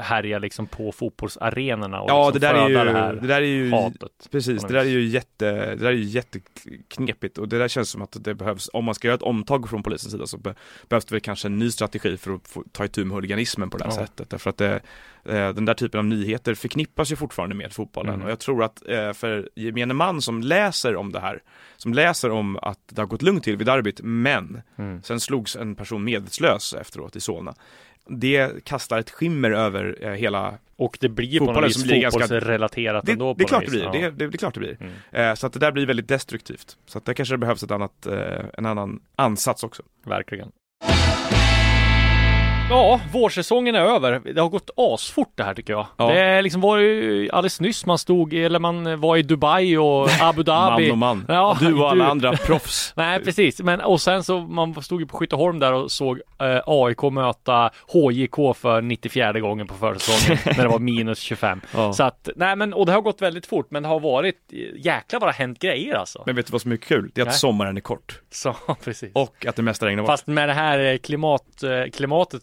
[0.00, 3.26] härja liksom på fotbollsarenorna och Ja, det liksom där, är ju, föda det här det
[3.26, 7.38] där är ju hatet Precis, det där är ju jätte, det där är ju jätteknepigt
[7.38, 9.82] och det där känns som att det behövs, om man ska göra ett omtag från
[9.82, 10.54] polisens sida så be,
[10.88, 13.78] behövs det väl kanske en ny strategi för att få, ta itu med huliganismen på
[13.78, 13.96] det här Ja.
[14.06, 14.30] sättet.
[14.30, 14.80] Därför att det,
[15.24, 18.24] den där typen av nyheter förknippas ju fortfarande med fotbollen Mm.
[18.26, 21.42] och jag tror att eh, för gemene man som läser om det här,
[21.76, 25.02] som läser om att det har gått lugnt till vid derbyt, men mm.
[25.02, 27.54] sen slogs en person medvetslös efteråt i Solna.
[28.10, 33.06] Det kastar ett skimmer över eh, hela Och det blir på något vis ganska- fotbollsrelaterat
[33.06, 33.92] det, ändå det är klart det blir, Ja.
[33.92, 34.76] det, det, det är klart det blir.
[34.80, 34.92] Mm.
[35.12, 36.76] Eh, så att det där blir väldigt destruktivt.
[36.86, 39.82] Så att det kanske behövs ett annat, eh, en annan ansats också.
[40.06, 40.52] Verkligen.
[42.70, 44.20] Ja, vårsäsongen är över.
[44.34, 45.86] Det har gått asfort det här tycker jag.
[45.96, 46.12] Ja.
[46.12, 50.42] Det liksom var ju alldeles nyss man stod, eller man var i Dubai och Abu
[50.42, 50.82] Dhabi.
[50.88, 51.24] Man och man.
[51.28, 52.10] Ja, du och alla du.
[52.10, 52.92] andra proffs.
[52.96, 56.60] Nej precis, men och sen så man stod ju på Skytteholm där och såg eh,
[56.66, 61.60] AIK möta HJK för 94 gången på försäsongen när det var minus 25.
[61.74, 61.92] Ja.
[61.92, 64.36] Så att, nej men och det har gått väldigt fort men det har varit,
[64.76, 66.22] jäklar vad det har hänt grejer alltså.
[66.26, 67.10] Men vet du vad som är kul?
[67.14, 67.38] Det är att Nej.
[67.38, 68.20] sommaren är kort.
[68.30, 69.10] Så precis.
[69.14, 70.10] Och att det mesta regnar bort.
[70.10, 72.42] Fast med det här klimat, eh, klimatet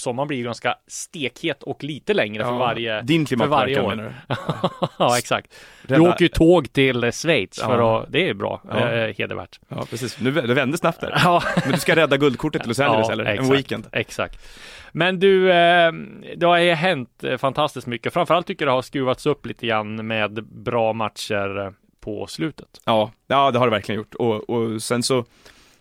[0.00, 4.14] sommaren blir ganska stekhet och lite längre för Ja, varje Din för varje klimatpåverkan år.
[4.28, 4.88] du?
[4.98, 5.54] Ja exakt.
[5.86, 8.00] Du Rädda- åker ju tåg till Schweiz för Ja.
[8.02, 8.78] att, det är bra, Ja.
[8.90, 9.60] eh, hedervärt.
[9.68, 10.20] Ja, precis.
[10.20, 11.12] Nu, det vände snabbt där.
[11.24, 13.24] Ja, Men du ska rädda guldkortet till Los Angeles Ja, eller?
[13.24, 13.48] exakt.
[13.50, 13.86] En weekend.
[13.92, 14.48] exakt.
[14.92, 15.92] Men du, eh,
[16.36, 18.12] det har ju hänt eh, fantastiskt mycket.
[18.12, 22.68] Framförallt tycker jag det har skruvats upp lite grann med bra matcher eh, på slutet.
[22.84, 24.14] Ja, ja det har det verkligen gjort.
[24.14, 25.24] Och, och sen så,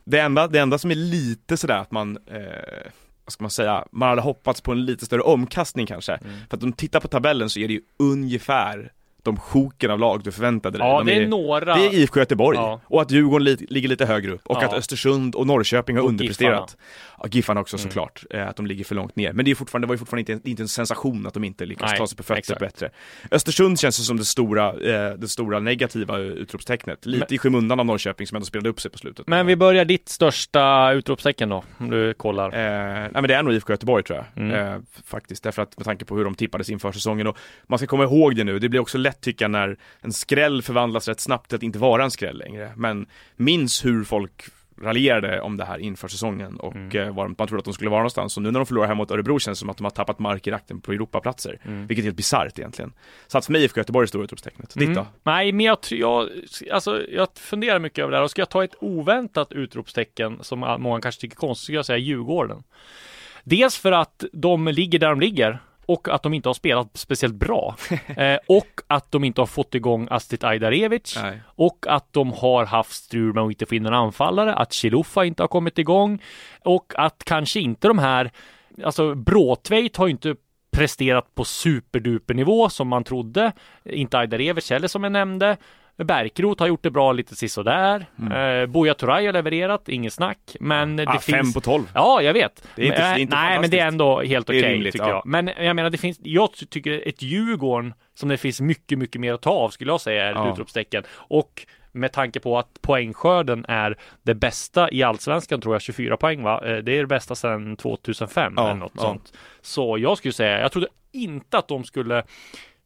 [0.04, 2.92] det enda, det enda som är lite sådär att man, eh,
[3.28, 6.14] vad ska man säga, man hade hoppats på en lite större omkastning kanske.
[6.14, 6.34] Mm.
[6.50, 8.92] För att om du tittar på tabellen så är det ju ungefär
[9.24, 10.88] de sjoken av lag du förväntade dig.
[10.88, 11.76] Ja, De det är några.
[11.76, 12.82] Det är IFK Göteborg Ja.
[12.86, 14.66] och att Djurgården li ligger lite högre upp och Ja.
[14.68, 16.78] att Östersund och Norrköping har Och underpresterat.
[17.22, 17.84] Ja, Giffarna också Mm.
[17.84, 19.34] såklart, eh, att de ligger för långt ner.
[19.34, 21.66] Men det, är fortfarande, det var ju fortfarande inte, inte en sensation att de inte
[21.66, 22.60] lyckas Nej, ta sig på fötter exakt.
[22.60, 22.90] bättre.
[23.32, 27.06] Östersund känns som det stora, eh, det stora negativa utropstecknet.
[27.06, 29.28] Lite Men- i skymundan av Norrköping som ändå spelade upp sig på slutet.
[29.28, 32.48] Men vi börjar ditt största utropstecken då, om du kollar.
[32.48, 34.74] Eh, nej men det är nog IFK Göteborg tror jag, Mm.
[34.74, 35.44] eh, faktiskt.
[35.44, 38.36] Därför att med tanke på hur de tippades inför säsongen och man ska komma ihåg
[38.36, 41.56] det nu, det blir också lätt lätt tycka när en skräll förvandlas rätt snabbt till
[41.56, 42.72] att inte vara en skräll längre.
[42.76, 44.46] Men minns hur folk
[44.82, 46.98] raljerade om det här inför säsongen och Mm.
[47.08, 48.38] eh, var man trodde att de skulle vara någonstans.
[48.38, 50.20] Och nu när de förlorar hemma mot Örebro känns det som att de har tappat
[50.20, 51.60] mark i rakten på Europaplatser.
[51.66, 51.88] Mm.
[51.88, 52.94] Vilket är helt bisarrt egentligen.
[53.28, 54.74] Så att för mig IFK Göteborg är stora utropstecknet.
[54.74, 55.02] Ditt då?
[55.02, 55.06] Mm.
[55.24, 56.30] Nej, men jag, jag,
[56.72, 60.60] alltså, jag funderar mycket över det här och ska jag ta ett oväntat utropstecken som
[60.80, 62.64] många kanske tycker är konstigt, så ska jag säga Djurgården.
[63.44, 67.36] Dels för att de ligger där de ligger och att de inte har spelat speciellt
[67.36, 67.76] bra.
[68.18, 71.18] eh, och att de inte har fått igång Astrid Ajdarevic.
[71.24, 71.42] Nej.
[71.46, 75.26] Och att de har haft strul med att inte få in en anfallare, att Chilufa
[75.26, 76.24] inte har kommit igång
[76.64, 78.32] och att kanske inte de här,
[78.84, 80.36] alltså Bråtveit har ju inte
[80.72, 83.52] presterat på superduper nivå som man trodde.
[83.86, 85.58] Inte Ajdarevic heller som jag nämnde.
[86.04, 88.06] Bärkroth har gjort det bra lite sisådär.
[88.20, 88.62] Mm.
[88.62, 90.56] Eh, Buya Turay har levererat, inget snack.
[90.60, 91.26] Men det Ah, finns...
[91.26, 91.84] Fem på tolv.
[91.94, 92.68] Ja, jag vet.
[92.76, 94.92] Det är inte- men, det är inte nej, men det är ändå helt okej rimligt,
[94.94, 95.12] tycker ja.
[95.12, 95.26] jag.
[95.26, 99.34] Men jag menar, det finns, jag tycker ett Djurgården som det finns mycket, mycket mer
[99.34, 100.52] att ta av skulle jag säga är ett Ja.
[100.54, 101.04] utropstecken.
[101.12, 106.44] Och med tanke på att poängskörden är det bästa i allsvenskan tror jag, 24 poäng
[106.44, 106.62] va?
[106.66, 109.02] Eh, Det är det bästa sedan 2005 Ja, eller något ja.
[109.02, 109.34] sånt.
[109.62, 112.24] Så jag skulle säga, jag trodde inte att de skulle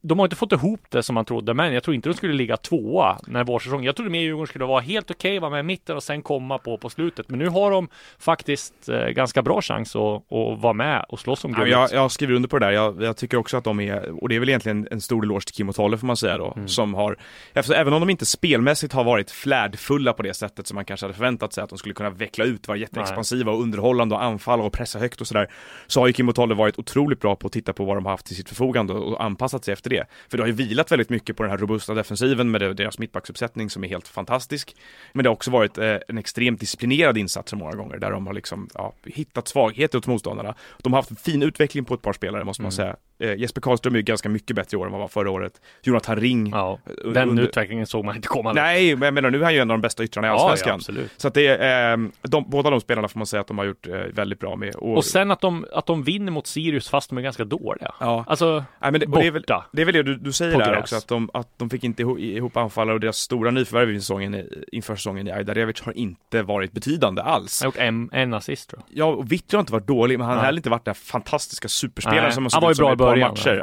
[0.02, 2.34] de har inte fått ihop det som man trodde, men jag tror inte de skulle
[2.34, 3.86] ligga tvåa när vårsäsongen.
[3.86, 6.58] Jag trodde mer Djurgården skulle vara helt okej, vara med i mitten och sen komma
[6.58, 7.30] på på slutet.
[7.30, 7.88] Men nu har de
[8.20, 10.02] faktiskt eh, ganska bra chans att,
[10.34, 11.72] att vara med och slåss om Ja, guldet.
[11.72, 12.72] jag, jag skriver under på det där.
[12.74, 15.46] Jag, jag tycker också att de är, och det är väl egentligen en stor eloge
[15.46, 16.68] till Kim och Tolle får man säga då, Mm.
[16.68, 17.18] som har,
[17.54, 21.06] efter, även om de inte spelmässigt har varit flärdfulla på det sättet som man kanske
[21.06, 24.64] hade förväntat sig att de skulle kunna veckla ut, vara jätteexpansiva och underhållande och anfalla
[24.64, 25.48] och pressa högt och sådär,
[25.88, 28.06] så har ju Kim och Tolle varit otroligt bra på att titta på vad de
[28.06, 30.06] har haft till sitt förfogande och anpassat sig efter det.
[30.30, 33.70] För det har ju vilat väldigt mycket på den här robusta defensiven med deras mittbacksuppsättning
[33.70, 34.76] som är helt fantastisk.
[35.14, 38.34] Men det har också varit eh, en extremt disciplinerad insats många gånger där de har
[38.34, 40.56] liksom, ja, hittat svagheter hos motståndarna.
[40.78, 42.96] De har haft en fin utveckling på ett par spelare måste man säga.
[43.22, 45.32] Eh, Jesper Karlström är ju ganska mycket bättre i år än vad han var förra
[45.32, 45.62] året.
[45.84, 46.50] Jonathan Ring.
[46.50, 48.54] Ja, un- den under- utvecklingen såg man inte komma.
[48.54, 50.36] Nej, men jag menar nu är han ju en av de bästa yttrarna i ja,
[50.36, 50.76] ja, Allsvenskan.
[50.76, 51.12] absolut.
[51.18, 53.66] så att det är, eh, de, båda de spelarna får man säga att de har
[53.66, 54.76] gjort eh, väldigt bra med.
[54.76, 57.92] Och sen att de, att de vinner mot Sirius fast de är ganska dåliga.
[58.00, 58.24] ja.
[58.28, 59.66] Alltså, Nej, men det, och det, är väl, borta.
[59.72, 62.02] det är väl det du, du säger där också, att de, att de fick inte
[62.02, 66.42] ihop, ihop anfallare och deras stora nyförvärv i säsongen, inför säsongen i Ajdarevic har inte
[66.44, 67.62] varit betydande alls.
[67.62, 68.98] Han har gjort en, en assist tror jag.
[68.98, 71.68] Ja, och Vittry har inte varit dålig, men han har heller inte varit den fantastiska
[71.68, 73.30] superspelaren som har han var ju sett ut som bra början.
[73.32, 73.56] matcher.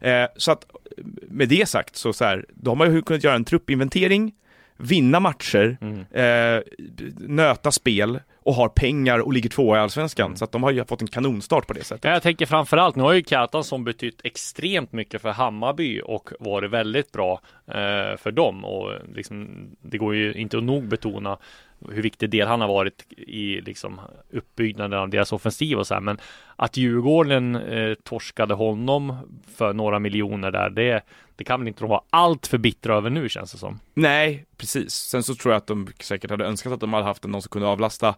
[0.00, 0.08] Ja.
[0.08, 0.64] Eh, så att
[1.28, 4.32] med det sagt så, så här, då har man ju kunnat göra en truppinventering,
[4.76, 6.00] vinna matcher, Mm.
[6.10, 6.62] eh,
[7.28, 10.26] nöta spel och har pengar och ligger tvåa i Allsvenskan.
[10.26, 10.36] Mm.
[10.36, 12.04] Så att de har ju fått en kanonstart på det sättet.
[12.04, 16.70] Ja, Jag tänker framförallt, nu har ju Kjartansson betytt extremt mycket för Hammarby och varit
[16.70, 21.38] väldigt bra eh, för dem och liksom, det går ju inte att nog betona
[21.90, 26.00] hur viktig del han har varit i liksom uppbyggnaden av deras offensiv och så här.
[26.00, 26.18] Men
[26.56, 29.16] att Djurgården eh, torskade honom
[29.56, 31.02] för några miljoner där, det,
[31.36, 33.80] det kan väl inte de vara allt för bittra över nu känns det som.
[33.94, 34.92] Nej, precis.
[34.94, 37.48] Sen så tror jag att de säkert hade önskat att de hade haft någon som
[37.50, 38.14] kunde avlasta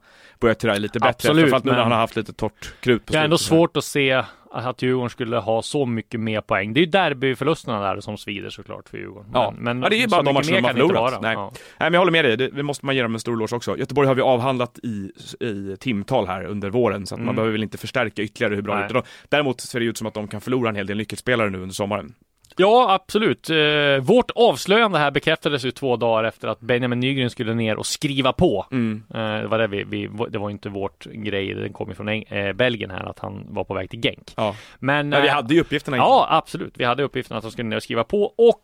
[0.59, 1.09] Turay lite bättre.
[1.09, 3.77] Absolut, Framförallt nu när han har haft lite torrt krut på Det är ändå svårt
[3.77, 6.73] att se att Djurgården skulle ha så mycket mer poäng.
[6.73, 9.31] Det är ju derbyförlusterna där som svider såklart för Djurgården.
[9.35, 9.55] Ja.
[9.59, 11.23] Men, Ja, det är ju bara de matcherna de har förlorat.
[11.23, 11.35] Nej.
[11.35, 11.53] Ja.
[11.55, 13.57] Nej men jag håller med dig, det, det måste man ge dem en stor eloge
[13.57, 13.79] också.
[13.79, 17.37] Göteborg har vi avhandlat i, i timtal här under våren så att man Mm.
[17.37, 19.03] behöver väl inte förstärka ytterligare hur bra det är.
[19.29, 21.75] Däremot ser det ut som att de kan förlora en hel del nyckelspelare nu under
[21.75, 22.15] sommaren.
[22.57, 23.51] Ja, absolut.
[23.51, 23.57] Eh,
[24.03, 28.33] vårt avslöjande här bekräftades ju två dagar efter att Benjamin Nygren skulle ner och skriva
[28.33, 28.67] på.
[28.73, 29.03] Mm.
[29.15, 32.09] Eh, det var det vi, vi, det var inte vårt grej, den kom ju från
[32.09, 34.33] Eng- eh, Belgien här, att han var på väg till Genk.
[34.37, 34.57] Ja.
[34.79, 35.97] Men, Men vi eh, hade ju uppgifterna.
[35.97, 36.75] Ja, absolut.
[36.77, 38.63] Vi hade uppgiften att han skulle ner och skriva på och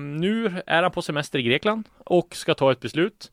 [0.00, 3.30] nu är han på semester i Grekland och ska ta ett beslut.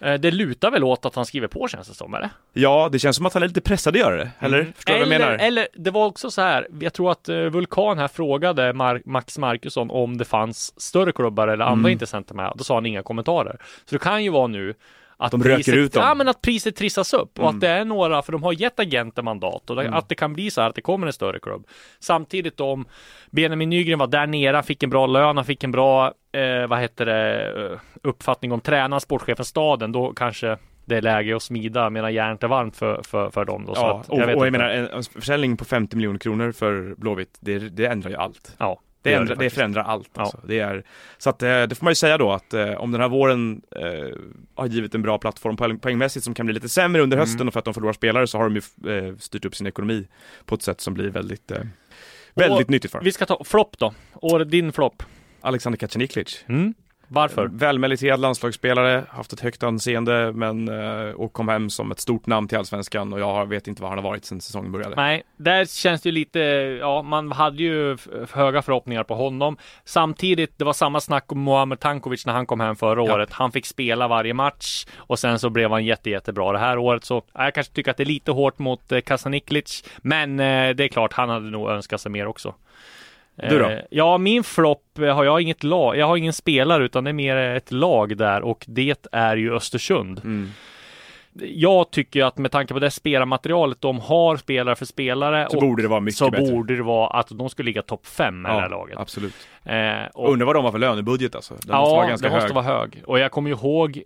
[0.00, 2.30] Eh, det lutar väl åt att han skriver på känns det som, eller?
[2.52, 4.72] Ja, det känns som att han är lite pressad att göra det, eller?
[4.76, 5.32] Förstår du vad jag menar?
[5.40, 9.38] eller det var också så här, jag tror att eh, Vulkan här frågade Mar- Max
[9.38, 11.92] Markusson om det fanns större klubbar eller andra Mm.
[11.92, 12.52] intressenter med.
[12.56, 13.56] Då sa han inga kommentarer.
[13.84, 14.74] Så det kan ju vara nu
[15.20, 16.02] att De priset, ut dem.
[16.06, 17.54] Ja, men att priset trissas upp och Mm.
[17.54, 20.32] att det är några, för de har gett agenter mandat och det, att det kan
[20.34, 21.66] bli så här att det kommer en större klubb.
[22.00, 22.84] Samtidigt om
[23.30, 26.66] Benjamin Nygren var där nere, han fick en bra lön, han fick en bra, eh,
[26.66, 31.42] vad heter det, eh, uppfattning om tränaren, sportchefen, staden, då kanske det är läge att
[31.42, 33.64] smida medan järnet är varmt för, för, för dem.
[33.66, 33.74] Då.
[33.74, 34.50] Så Ja, att, och, och jag inte.
[34.50, 38.54] menar, en, en försäljning på 50 miljoner kronor för Blåvitt, det, det ändrar ju allt.
[38.58, 39.54] Ja, Det, gör ändrar, det, faktiskt.
[39.56, 40.10] förändrar allt.
[40.14, 40.20] Ja.
[40.22, 40.40] Alltså.
[40.46, 40.82] Det är,
[41.18, 43.62] så att, eh, det får man ju säga då att eh, om den här våren
[43.76, 44.16] eh,
[44.54, 47.48] har givit en bra plattform poäng, poängmässigt som kan bli lite sämre under hösten Mm.
[47.48, 50.08] och för att de förlorar spelare så har de ju eh, styrt upp sin ekonomi
[50.44, 51.58] på ett sätt som blir väldigt, eh,
[52.34, 53.04] väldigt nyttigt för dem.
[53.04, 53.94] Vi ska ta flopp då.
[54.14, 55.02] År, din flopp.
[55.40, 56.44] Alexander Kacaniklic.
[56.48, 56.74] Mm.
[57.10, 57.46] Varför?
[57.52, 62.48] Välmeriterad landslagsspelare, haft ett högt anseende men eh, och kom hem som ett stort namn
[62.48, 64.96] till Allsvenskan och jag vet inte var han har varit sedan säsongen började.
[64.96, 66.38] Nej, där känns det ju lite,
[66.80, 67.96] ja, man hade ju
[68.32, 69.56] höga förhoppningar på honom.
[69.84, 73.14] Samtidigt, det var samma snack om Muamer Tankovic när han kom hem förra Ja.
[73.14, 73.32] året.
[73.32, 77.04] Han fick spela varje match och sen så blev han jätte, jättebra det här året.
[77.04, 80.70] Så ja, jag kanske tycker att det är lite hårt mot eh, Kasaniklic, men eh,
[80.74, 82.54] det är klart, han hade nog önskat sig mer också.
[83.50, 83.68] Du då?
[83.68, 85.96] Eh, Ja, min flopp eh, har jag inget lag.
[85.96, 89.54] Jag har ingen spelare utan det är mer ett lag där och det är ju
[89.54, 90.20] Östersund.
[90.24, 90.50] Mm.
[91.32, 95.82] Jag tycker att med tanke på det spelarmaterialet de har spelare för spelare Så borde
[95.82, 96.52] det vara mycket så bättre.
[96.52, 98.98] borde det vara att de skulle ligga topp fem med det här laget.
[98.98, 99.34] absolut.
[99.64, 101.54] Eh, och, Undrar vad de har för lönebudget alltså.
[101.54, 102.64] Den måste vara ja, ganska det måste hög.
[102.64, 103.02] vara hög.
[103.06, 104.02] Och jag kommer ihåg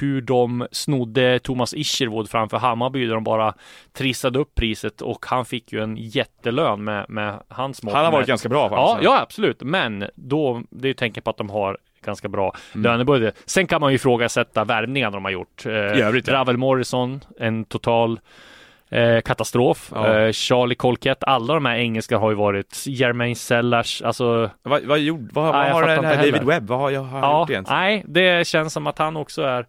[0.00, 3.54] hur de snodde Thomas Isherwood framför Hammarby där de bara
[3.92, 7.94] trissade upp priset och han fick ju en jättelön med, med hans mått.
[7.94, 9.62] Han har varit med, ganska bra Ja, ja, absolut.
[9.62, 12.82] Men då, det är ju tänken på att de har ganska bra Mm.
[12.84, 13.42] lönebudget.
[13.46, 15.66] Sen kan man ju ifrågasätta värvningarna de har gjort.
[15.66, 16.34] Eh, I övrigt, ja.
[16.34, 18.20] Ravel Morrison, en total
[18.90, 19.90] eh, katastrof.
[19.94, 20.18] Ja.
[20.18, 24.98] Eh, Charlie Colquette, alla de här engelska har ju varit Jermaine Sellars, alltså Vad, vad,
[24.98, 26.42] gjorde, vad, vad har den här David.
[26.42, 27.80] Webb, vad har jag har Ja, gjort egentligen?
[27.80, 29.66] nej, det känns som att han också är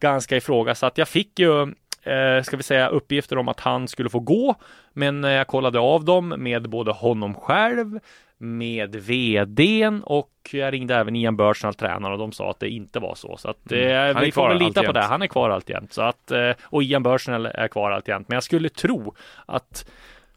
[0.00, 0.98] ganska ifrågasatt.
[0.98, 4.54] Jag fick ju, eh, ska vi säga, uppgifter om att han skulle få gå,
[4.92, 7.98] men jag kollade av dem med både honom själv,
[8.38, 12.98] med vdn och jag ringde även Ian Bursenal, tränaren, och de sa att det inte
[13.00, 13.36] var så.
[13.36, 14.16] Så att, eh, Mm.
[14.16, 15.00] Är vi får väl lita på det.
[15.02, 15.92] Han är kvar alltjämt.
[15.92, 18.28] Så att, eh, och Ian Bursenal är kvar alltjämt.
[18.28, 19.14] Men jag skulle tro
[19.46, 19.90] att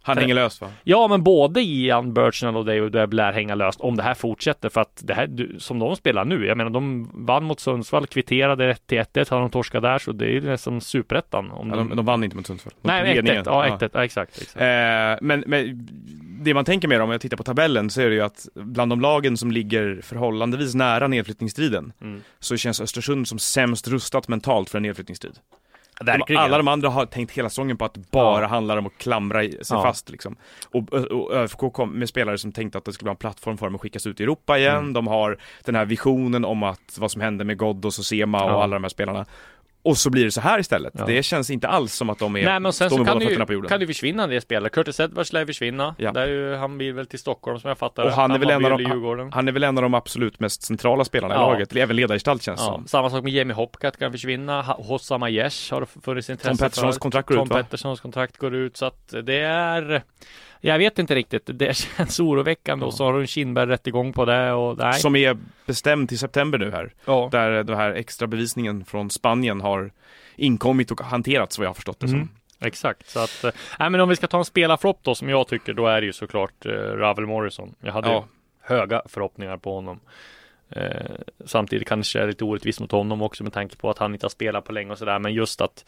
[0.04, 0.68] Han hänger löst va?
[0.84, 4.82] Ja, men både Ian Burchnell och David lär hänga löst om det här fortsätter för
[4.82, 6.46] att det här som de spelar nu.
[6.46, 10.42] Jag menar, de vann mot Sundsvall, kvitterade 1-1, har de torskat där, så det är
[10.42, 11.52] nästan superettan.
[11.52, 12.74] Om Ja, de, de vann inte mot Sundsvall.
[12.76, 13.16] Mot Nej, 1-1.
[13.16, 13.44] ledningen.
[13.46, 13.90] Ja, 1-1.
[13.94, 14.42] Ja, exakt.
[14.42, 14.56] exakt.
[14.62, 15.90] Eh, men, men
[16.44, 18.48] det man tänker mer om, om jag tittar på tabellen, så är det ju att
[18.56, 22.22] bland de lagen som ligger förhållandevis nära nedflyttningsstriden, Mm.
[22.40, 25.34] så känns Östersund som sämst rustat mentalt för en nedflyttningsstrid.
[26.06, 26.42] Verkligen.
[26.42, 28.48] alla de andra har tänkt hela säsongen på att det bara Ja.
[28.48, 29.84] handlar om att klamra sig Ja.
[29.84, 30.36] fast liksom.
[30.72, 33.66] Och, och ÖFK kom med spelare som tänkte att det skulle vara en plattform för
[33.66, 34.76] dem att skickas ut i Europa igen.
[34.78, 34.94] Mm.
[34.94, 38.52] De har den här visionen om att vad som hände med Ghoddos och Sema och
[38.52, 38.64] Ja.
[38.64, 39.26] alla de här spelarna.
[39.84, 40.94] Och så blir det så här istället.
[40.98, 41.06] Ja.
[41.06, 43.16] Det känns inte alls som att de är, Nej, men sen står så med kan
[43.16, 43.70] båda ju, fötterna på jorden.
[43.70, 44.70] kan det försvinna en del spelare.
[44.70, 45.96] Curtis Edwards lär försvinna.
[45.98, 46.12] Ja.
[46.12, 48.50] Där är ju, han vill väl till Stockholm som jag fattar Och han är väl
[48.50, 48.82] en av de-
[49.28, 49.30] i.
[49.34, 51.52] Han är väl en av de absolut mest centrala spelarna i Ja.
[51.52, 52.88] laget, eller även ledargestalt känns det Ja, som.
[52.88, 54.62] samma sak med Jamie Hopcat kan försvinna.
[54.62, 57.58] Hossam Aiesh har funnits intresse Tom Petterssons kontrakt går Tom ut va?
[57.58, 60.04] Petterssons kontrakt går ut så att det är
[60.62, 61.42] Jag vet inte riktigt.
[61.46, 64.94] Det känns oroväckande och så har Run Kindberg rätt igång på det och nej.
[64.94, 66.94] Som är bestämd till september nu här.
[67.06, 67.30] ja.
[67.32, 69.92] Där den här extra bevisningen från Spanien har
[70.36, 72.20] inkommit och hanterats vad jag har förstått det Mm.
[72.20, 72.30] som.
[72.68, 75.48] Exakt, så att, eh, nej men om vi ska ta en spelarflopp då som jag
[75.48, 77.76] tycker, då är det ju såklart eh, Ravel Morrison.
[77.82, 78.26] Jag hade Ja.
[78.62, 80.00] höga förhoppningar på honom.
[80.70, 81.12] Eh,
[81.46, 84.30] samtidigt kanske är lite orättvist mot honom också med tanke på att han inte har
[84.30, 85.86] spelat på länge och sådär, men just att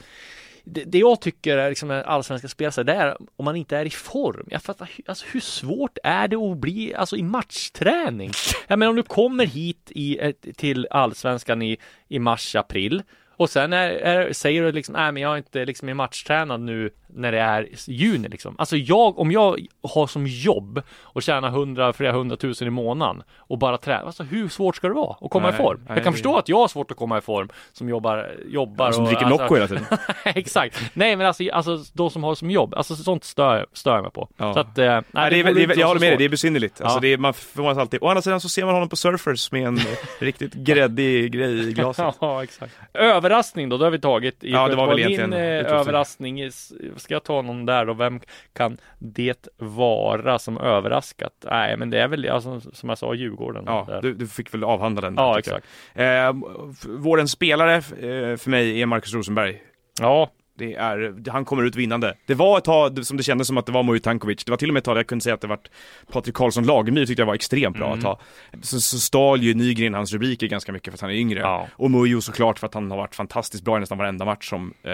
[0.63, 3.85] det, det jag tycker är liksom när allsvenska spelare, det är om man inte är
[3.85, 4.47] i form.
[4.49, 8.31] Jag fattar, alltså hur svårt är det att bli, alltså i matchträning?
[8.67, 13.03] Jag menar om du kommer hit i, till allsvenskan i, i mars, april
[13.43, 16.61] och sen är, är, säger du liksom, nej men jag är inte liksom i matchtränad
[16.61, 18.55] nu när det är juni liksom.
[18.59, 19.59] Alltså jag, om jag
[19.93, 24.49] har som jobb och tjänar hundra, flera hundratusen i månaden och bara tränar, alltså hur
[24.49, 25.77] svårt ska det vara att komma Nej, i form?
[25.77, 28.31] nej, jag kan det- förstå att jag har svårt att komma i form som jobbar,
[28.47, 29.85] jobbar Som och, dricker alltså, Nocco hela tiden.
[30.25, 30.81] Exakt.
[30.93, 34.11] Nej men alltså, alltså de som har som jobb, alltså sånt stör, stör jag mig
[34.11, 34.29] på.
[34.37, 34.53] Ja.
[34.53, 36.25] Så att, eh, nej, Nej, det är, det är, väl- jag håller med dig, det
[36.25, 36.81] är besynnerligt.
[36.81, 37.01] Alltså Ja.
[37.01, 37.99] det är, man förvånas alltid.
[38.03, 39.79] Å andra sidan så ser man honom på Surfers med en
[40.19, 42.15] riktigt gräddig grej i glaset.
[42.21, 42.73] Ja, exakt.
[43.33, 44.43] Överraskning då, det har vi tagit.
[44.43, 45.39] I Ja, det var väl egentligen eh,
[45.73, 46.51] överraskning,
[46.97, 47.93] ska jag ta någon där då?
[47.93, 48.19] Vem
[48.53, 51.33] kan det vara som överraskat?
[51.45, 53.63] Nej, men det är väl, alltså, som jag sa, Djurgården.
[53.67, 55.13] Ja, du, du fick väl avhandla den.
[55.17, 55.67] ja exakt.
[55.93, 56.33] Eh,
[56.87, 59.61] vårens spelare eh, för mig är Marcus Rosenberg.
[60.01, 62.15] Ja, Det är, han kommer ut vinnande.
[62.25, 64.45] Det var ett tag som det kändes som att det var Mujo Tankovic.
[64.45, 65.59] Det var till och med ett tag jag kunde säga att det var
[66.11, 67.97] Patrik Karlsson Lagemyr tyckte jag var extremt bra Mm.
[67.99, 68.19] ett tag.
[68.61, 71.39] Så, så stal ju Nygren hans rubriker ganska mycket för att han är yngre.
[71.39, 71.67] Ja.
[71.75, 74.73] Och Mujo såklart för att han har varit fantastiskt bra i nästan varenda match som
[74.83, 74.91] eh,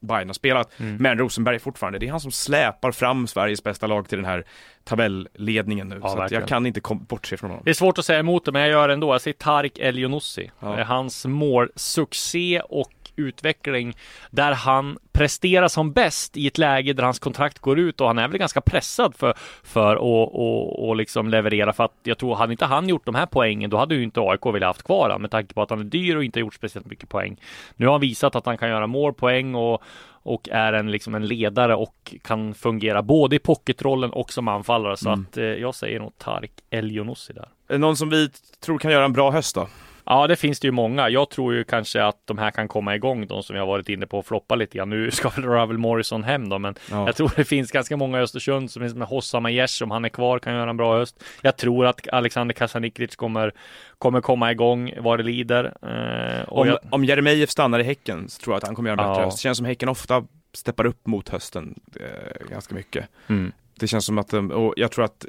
[0.00, 0.80] Bayern har spelat.
[0.80, 0.96] Mm.
[0.96, 4.44] Men Rosenberg fortfarande, det är han som släpar fram Sveriges bästa lag till den här
[4.84, 6.00] tabellledningen nu.
[6.02, 7.62] Ja, så att jag kan inte bortse från honom.
[7.64, 9.14] det är svårt att säga emot det, men jag gör det ändå.
[9.14, 10.50] Jag säger Tarik El Younousi.
[10.60, 10.84] Ja.
[10.84, 13.96] Hans målsuccé och utveckling
[14.30, 18.18] där han presterar som bäst i ett läge där hans kontrakt går ut och han
[18.18, 22.34] är väl ganska pressad för, för att och, och liksom leverera för att jag tror
[22.34, 25.02] hade inte han gjort de här poängen då hade ju inte AIK velat haft kvar
[25.02, 27.40] honom med tanke på att han är dyr och inte gjort speciellt mycket poäng.
[27.76, 29.82] Nu har han visat att han kan göra mål, poäng och
[30.28, 34.96] och är en, liksom en ledare och kan fungera både i pocketrollen och som anfallare.
[34.96, 35.26] Så Mm.
[35.30, 37.78] att eh, jag säger nog Tarik El Younousi där.
[37.78, 38.28] Någon som vi
[38.64, 39.68] tror kan göra en bra höst då?
[40.06, 41.08] Ja, det finns det ju många.
[41.10, 43.88] Jag tror ju kanske att de här kan komma igång, de som vi har varit
[43.88, 44.90] inne på och floppa lite grann.
[44.90, 47.06] Nu ska väl Ravel Morrison hem då, men Ja.
[47.06, 50.04] jag tror det finns ganska många i Östersund som finns med Hossam Aiesh, om han
[50.04, 51.24] är kvar, kan göra en bra höst.
[51.42, 53.52] Jag tror att Alexander Kasaniklic kommer,
[53.98, 55.64] kommer komma igång vad det lider.
[55.82, 59.00] Eh, Om, jag, om Jeremejeff stannar i Häcken så tror jag att han kommer göra
[59.02, 59.24] en bättre Ja.
[59.26, 59.38] höst.
[59.38, 63.08] Det känns som Häcken ofta steppar upp mot hösten eh, ganska mycket.
[63.26, 63.52] mm.
[63.78, 65.26] Det känns som att, och jag tror att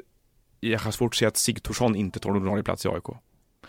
[0.60, 3.04] jag har svårt att se att Sigthorsson inte tar någon ordinarie plats i AIK.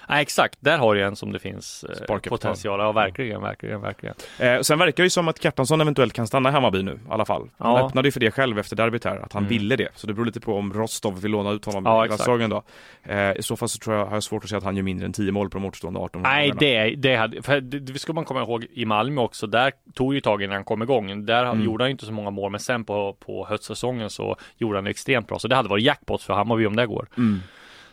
[0.09, 0.57] Nej, exakt.
[0.59, 2.79] Där har du en som det finns eh, potential.
[2.79, 4.15] Ja, verkligen, verkligen, verkligen.
[4.39, 6.97] Eh, sen verkar det ju som att Kjartansson eventuellt kan stanna i Hammarby nu i
[7.09, 7.49] alla fall.
[7.57, 7.85] Han Ja.
[7.87, 9.49] öppnade ju för det själv efter derbyt här, att han Mm.
[9.49, 9.87] ville det.
[9.95, 12.19] Så det beror lite på om Rostov vill låna ut honom Ja, exakt.
[12.21, 12.63] säsongen då.
[13.03, 14.83] Eh, I så fall så tror jag, har jag svårt att se att han gör
[14.83, 17.99] mindre än 10 mål på de återstående 18 Nej, det, det hade, för det, det
[17.99, 19.47] ska man komma ihåg i Malmö också.
[19.47, 21.25] Där tog ju tag innan han kom igång.
[21.25, 21.61] Där Mm.
[21.65, 24.83] gjorde han ju inte så många mål, men sen på, på höstsäsongen så gjorde han
[24.83, 25.39] det extremt bra.
[25.39, 27.07] Så det hade varit jackpot för Hammarby om det går.
[27.17, 27.39] Mm.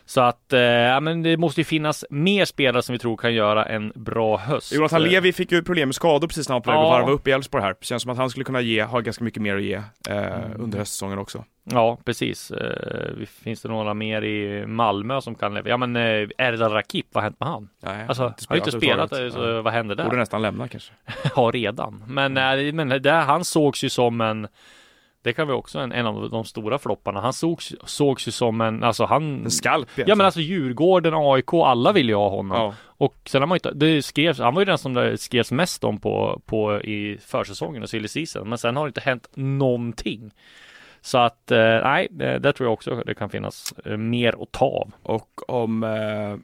[0.09, 3.33] Så att, eh, ja, men det måste ju finnas mer spelare som vi tror kan
[3.33, 4.71] göra en bra höst.
[4.73, 7.11] Jonathan Levi fick ju problem med skador precis när han var på väg att varva
[7.11, 7.75] upp i Elfsborg här.
[7.81, 9.73] Känns som att han skulle kunna ge, ha ganska mycket mer att ge
[10.09, 11.43] eh, under höstsäsongen också.
[11.63, 12.51] Ja, precis.
[12.51, 15.69] Eh, finns det några mer i Malmö som kan leva?
[15.69, 17.69] Ja, men eh, Erdal Rakip, vad har hänt med han?
[17.83, 19.61] Nej, Alltså, har ju inte spelat, så Ja.
[19.61, 20.03] vad hände där?
[20.03, 20.93] Borde nästan lämna kanske.
[21.35, 22.03] Ja, redan.
[22.07, 22.67] Men, Mm.
[22.67, 24.47] eh, men där, han sågs ju som en
[25.27, 27.21] det kan vi också en, en av de stora flopparna.
[27.21, 31.53] Han sågs, sågs ju som en, alltså han En skalp Ja men alltså Djurgården, AIK,
[31.53, 32.57] alla ville ju ha honom.
[32.57, 32.73] Ja.
[32.85, 35.83] Och sen har man ju det skrevs, han var ju den som det skrevs mest
[35.83, 38.49] om på, på i försäsongen och silly season.
[38.49, 40.31] Men sen har det inte hänt någonting.
[41.01, 44.51] Så att, eh, nej, det, där tror jag också det kan finnas eh, mer att
[44.51, 44.91] ta av.
[45.03, 46.35] Och om eh,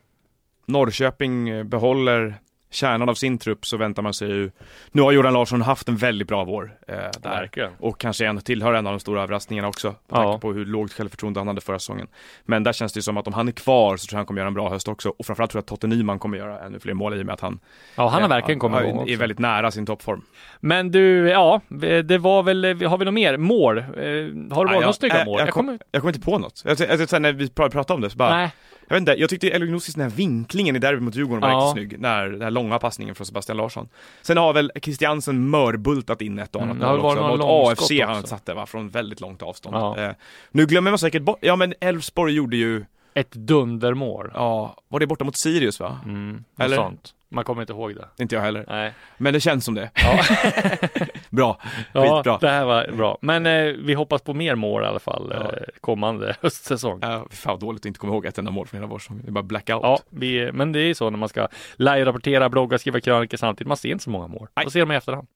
[0.65, 2.35] Norrköping eh, behåller
[2.73, 4.51] kärnan av sin trupp så väntar man sig ju
[4.91, 7.11] Nu har Jordan Larsson haft en väldigt bra vår eh, där.
[7.23, 7.71] Verkligen.
[7.79, 10.15] Och kanske en tillhör en av de stora överraskningarna också Med Ja.
[10.23, 12.07] tanke på hur lågt självförtroende han hade förra säsongen
[12.45, 14.25] Men där känns det ju som att om han är kvar så tror jag han
[14.25, 16.59] kommer göra en bra höst också Och framförallt tror jag att Totte Nyman kommer göra
[16.59, 17.59] ännu fler mål i och med att han
[17.95, 20.21] Ja, han har eh, verkligen kommit igång Är väldigt nära sin toppform
[20.59, 21.61] Men du, ja,
[22.03, 23.37] det var väl, har vi något mer?
[23.37, 23.77] Mål?
[23.77, 25.39] Eh, Har det varit några snygga jag- mål?
[25.39, 26.61] Jag, Jag kom, kommer, jag kommer inte på något.
[26.65, 28.51] Jag, jag, jag, när vi pra- pratade om det så bara, nej,
[28.93, 31.57] jag vet inte, jag tyckte Elognosis den här vinklingen i derbyt mot Djurgården var Ja.
[31.75, 32.01] riktigt snygg.
[32.01, 33.89] När, den här långa passningen från Sebastian Larsson.
[34.21, 37.45] Sen har väl Christiansen mörbultat in ett och annat Mm, det har mål också.
[37.47, 38.27] Mot AFC han också.
[38.27, 39.75] satt det va, från väldigt långt avstånd.
[39.75, 39.97] Ja.
[39.97, 40.11] Eh,
[40.51, 44.31] nu glömmer man säkert bort, ja men Elfsborg gjorde ju, ett dundermål.
[44.33, 45.99] ja, var det borta mot Sirius va?
[46.05, 46.43] Mm?
[46.59, 46.77] Eller?
[46.77, 47.13] sånt.
[47.33, 48.23] Man kommer inte ihåg det.
[48.23, 48.65] Inte jag heller.
[48.67, 48.93] Nej.
[49.17, 49.89] Men det känns som det.
[49.93, 50.19] Ja.
[51.29, 51.59] Bra,
[51.93, 52.37] Ja, skitbra.
[52.41, 53.17] det här var bra.
[53.21, 55.43] Men eh, vi hoppas på mer mål i alla fall Ja.
[55.43, 56.99] eh, kommande höstsäsong.
[57.01, 57.11] Ja.
[57.11, 59.23] Ja, fan vad dåligt att inte komma ihåg ett enda mål från hela vårsäsongen.
[59.25, 60.03] Det är bara blackout.
[60.09, 63.67] vi, men det är ju så när man ska live-rapportera, blogga, skriva krönikor samtidigt.
[63.67, 64.47] Man ser inte så många mål.
[64.55, 65.27] Man ser dem i efterhand.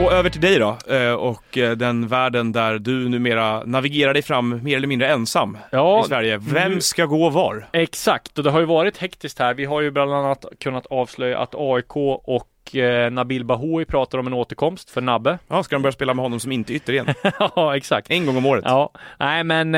[0.00, 4.22] Och över till dig då, eh, och eh, den världen där du numera navigerar dig
[4.22, 6.38] fram mer eller mindre ensam Ja, i Sverige.
[6.38, 7.66] Vem nu- ska gå var?
[7.72, 9.54] Exakt, och det har ju varit hektiskt här.
[9.54, 14.26] Vi har ju bland annat kunnat avslöja att AIK och eh, Nabil Bahoui pratar om
[14.26, 15.38] en återkomst för Nabbe.
[15.48, 17.06] Ja, ska de börja spela med honom som inte ytter igen?
[17.38, 18.10] ja, exakt.
[18.10, 18.64] En gång om året?
[18.66, 19.74] Ja, nej men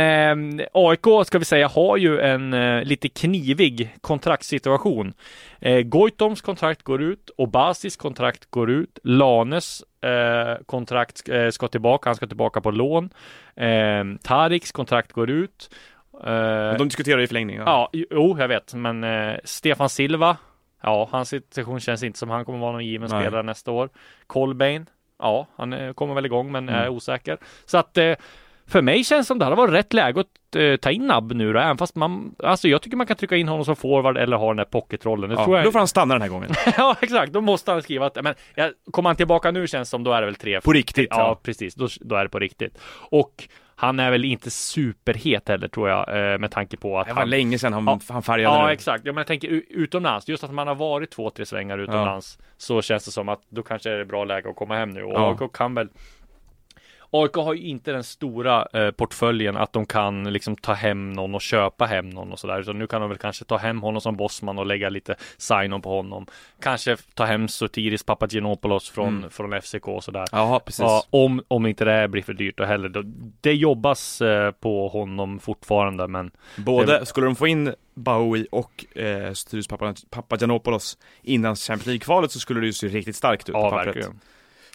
[0.61, 5.13] eh, AIK ska vi säga har ju en eh, lite knivig kontraktssituation.
[5.61, 12.09] Eh, Goitoms kontrakt går ut, Obasis kontrakt går ut, Lanes eh, kontrakt eh, ska tillbaka,
[12.09, 13.11] han ska tillbaka på lån.
[13.57, 15.71] Eh, Tariks kontrakt går ut.
[16.25, 17.57] Eh, De diskuterar ju förlängning.
[17.57, 17.63] Ja.
[17.93, 20.37] Ja, jo, jag vet, men eh, Stefan Silva,
[20.83, 23.23] ja, hans situation känns inte som han kommer vara någon given Nej.
[23.23, 23.89] spelare nästa år.
[24.27, 24.87] Colbain,
[25.19, 26.95] ja, han eh, kommer väl igång, men är Mm.
[26.95, 27.39] osäker.
[27.67, 27.99] Så att
[28.69, 31.33] för mig känns det som det hade varit rätt läge att eh, ta in Nabb
[31.33, 34.17] nu då, även fast man, alltså jag tycker man kan trycka in honom som forward
[34.17, 35.31] eller ha den där pocketrollen.
[35.31, 35.65] Ja, jag.
[35.65, 36.51] Då får han stanna den här gången.
[36.77, 39.91] ja, exakt, då måste han skriva att, men ja, kommer han tillbaka nu känns det
[39.91, 40.61] som då är det väl tre.
[40.61, 41.09] På riktigt.
[41.11, 41.41] Ja, Ja.
[41.43, 41.75] precis.
[41.75, 42.79] Då, då är det på riktigt.
[43.11, 43.49] Och
[43.81, 47.21] han är väl inte superhet heller tror jag, eh, med tanke på att Det var
[47.21, 48.01] han länge sedan han, Ja.
[48.09, 48.73] han färgade Ja nu.
[48.73, 52.39] exakt, ja, men jag tänker utomlands, just att man har varit två, tre svängar utomlands
[52.57, 55.03] så känns det som att då kanske är det bra läge att komma hem nu
[55.03, 55.31] och Ja.
[55.41, 55.89] AIK kan väl
[57.11, 61.35] AIK har ju inte den stora eh, portföljen att de kan liksom ta hem någon
[61.35, 62.61] och köpa hem någon och sådär.
[62.61, 65.83] Utan nu kan de väl kanske ta hem honom som bossman och lägga lite sign-on
[65.83, 66.27] på honom.
[66.63, 69.31] Kanske ta hem Sotiris Papagiannopoulos från, Mm.
[69.31, 70.25] från FCK och sådär.
[70.33, 70.81] Ja, precis.
[70.81, 72.89] Ja, om, om inte det här blir för dyrt och heller.
[72.89, 73.03] Då,
[73.41, 79.33] det jobbas eh, på honom fortfarande men Både, skulle de få in Bowie och eh,
[79.69, 83.71] Papa- Papagiannopoulos innan Champions League-kvalet så skulle det ju se riktigt starkt ut på ja,
[83.71, 83.87] pappret.
[83.87, 84.21] verkligen.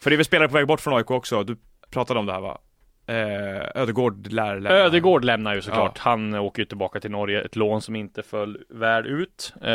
[0.02, 1.58] För det är väl spelare på väg bort från AIK också, du
[1.94, 2.58] pratade om det här va?
[3.06, 4.70] Eh, Ödegård lär lämna.
[4.70, 5.98] Ödegård lämnar ju såklart.
[5.98, 7.41] Han åker ju tillbaka till Norge.
[7.41, 9.54] Ett lån som inte föll väl ut.
[9.62, 9.72] Eh,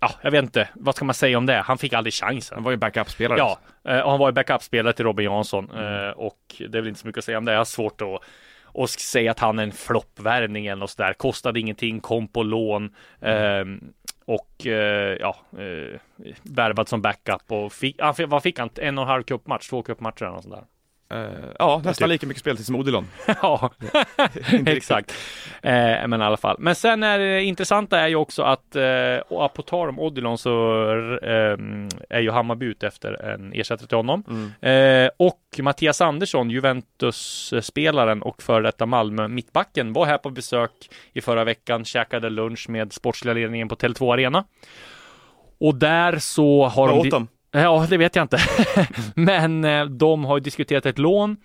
[0.00, 0.68] ja, jag vet inte.
[0.74, 1.56] Vad ska man säga om det?
[1.56, 2.56] Han fick aldrig chansen.
[2.56, 3.38] Han var ju backup-spelare.
[3.38, 5.70] Ja, eh, och han var ju backup-spelare till Robin Jansson.
[5.70, 7.52] Eh, och det är väl inte så mycket att säga om det.
[7.52, 8.22] Jag har svårt att
[8.64, 11.12] och säga att han är en floppvärvning eller sådär.
[11.12, 12.94] Kostade ingenting, kom på lån.
[13.20, 13.64] Eh,
[14.24, 16.00] och eh, ja, eh,
[16.42, 18.70] värvad som backup och fick, han, vad fick han?
[18.76, 20.68] En och en halv cupmatch, två cupmatcher eller något
[21.08, 21.18] Eh,
[21.58, 22.12] ja, nästan typ.
[22.12, 23.06] lika mycket speltid som Odilon.
[23.42, 23.70] ja,
[24.66, 25.14] exakt.
[25.62, 26.56] Eh, men i alla fall.
[26.58, 30.38] Men sen är det intressanta är ju också att, eh, och på tal om Odilon
[30.38, 30.82] så
[31.22, 31.56] eh,
[32.10, 34.52] är ju Hammarby ute efter en ersättare till honom.
[34.60, 41.20] Eh, och Mattias Andersson, Juventus-spelaren och före detta Malmö mittbacken, var här på besök i
[41.20, 44.44] förra veckan, käkade lunch med sportsliga ledningen på Tele2 Arena.
[45.60, 47.00] Och där så har Vad de...
[47.00, 47.28] åt de?
[47.62, 48.38] Ja, det vet jag inte.
[49.14, 51.36] Men eh, de har ju diskuterat ett lån.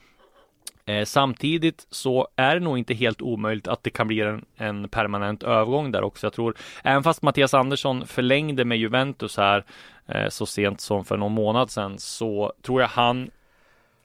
[0.86, 4.90] Eh, samtidigt så är det nog inte helt omöjligt att det kan bli en, en
[4.90, 6.26] permanent övergång där också.
[6.26, 9.66] Jag tror, även fast Mattias Andersson förlängde med Juventus här
[10.08, 13.30] eh, så sent som för någon månad sedan så tror jag han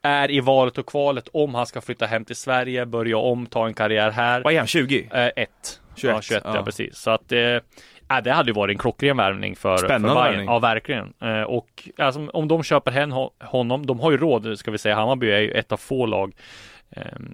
[0.02, 3.66] är i valet och kvalet om han ska flytta hem till Sverige, börja om, ta
[3.66, 4.42] en karriär här.
[4.42, 5.08] Vad är han, 20?
[5.12, 5.80] Eh, ett.
[5.96, 6.56] 21, ja, 21 ja.
[6.56, 6.62] ja.
[6.62, 6.96] precis.
[6.96, 7.56] Så att eh,
[8.08, 10.44] ja, det hade ju varit en klockren värvning för, Spännande för Bayern.
[10.44, 11.12] Ja, verkligen.
[11.22, 14.94] Eh, och alltså, om de köper ho- honom, de har ju råd, ska vi säga.
[14.94, 16.32] Hammarby är ju ett av få lag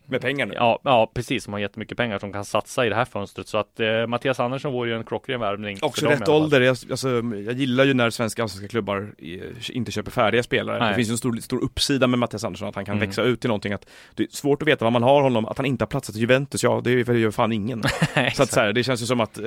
[0.06, 0.54] Med pengar nu?
[0.54, 1.44] Ja, ja, precis.
[1.44, 3.48] Som har jättemycket pengar som kan satsa i det här fönstret.
[3.48, 5.78] Så att eh, Mattias Andersson vore ju en klockren värvning.
[5.82, 6.60] Också rätt ålder.
[6.60, 7.08] Jag, alltså,
[7.46, 10.78] jag gillar ju när svenska allsvenska klubbar eh, inte köper färdiga spelare.
[10.78, 10.88] Nej.
[10.88, 13.08] Det finns ju en stor, stor uppsida med Mattias Andersson, att han kan Mm.
[13.08, 13.72] växa ut till någonting.
[13.72, 16.16] Att, det är svårt att veta vad man har honom, att han inte har platsat
[16.16, 17.82] i Juventus, ja det är ju- fan ingen.
[18.34, 19.44] så att så här, det känns ju som att eh,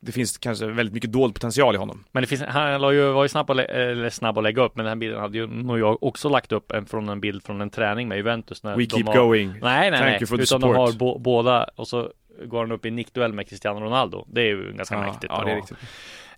[0.00, 2.04] det finns kanske väldigt mycket dold potential i honom.
[2.12, 4.62] Men det finns, han la ju, var ju snabb att, lä- eller snabb att lägga
[4.62, 7.20] upp, men den här bilden hade ju nog jag också lagt upp en, från en
[7.20, 8.62] bild från en träning med Juventus.
[8.62, 9.14] När We keep har,
[9.46, 9.60] going.
[9.62, 10.42] Nej, nej, Thank nej.
[10.42, 12.10] Utan de har bo, båda och så
[12.44, 14.24] går han upp i nickduell med Cristiano Ronaldo.
[14.28, 15.26] Det är ju ganska Ja, mäktigt.
[15.28, 15.78] ja, det är riktigt.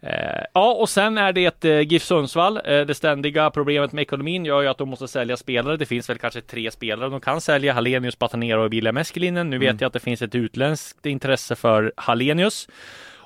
[0.01, 2.57] Eh, ja, och sen är det eh, GIF Sundsvall.
[2.65, 5.77] Eh, det ständiga problemet med ekonomin gör ju att de måste sälja spelare.
[5.77, 7.73] Det finns väl kanske tre spelare de kan sälja.
[7.73, 9.51] Hallenius, Batanero och William Eskelinen.
[9.51, 9.67] Nu Mm.
[9.73, 12.69] vet jag att det finns ett utländskt intresse för Hallenius.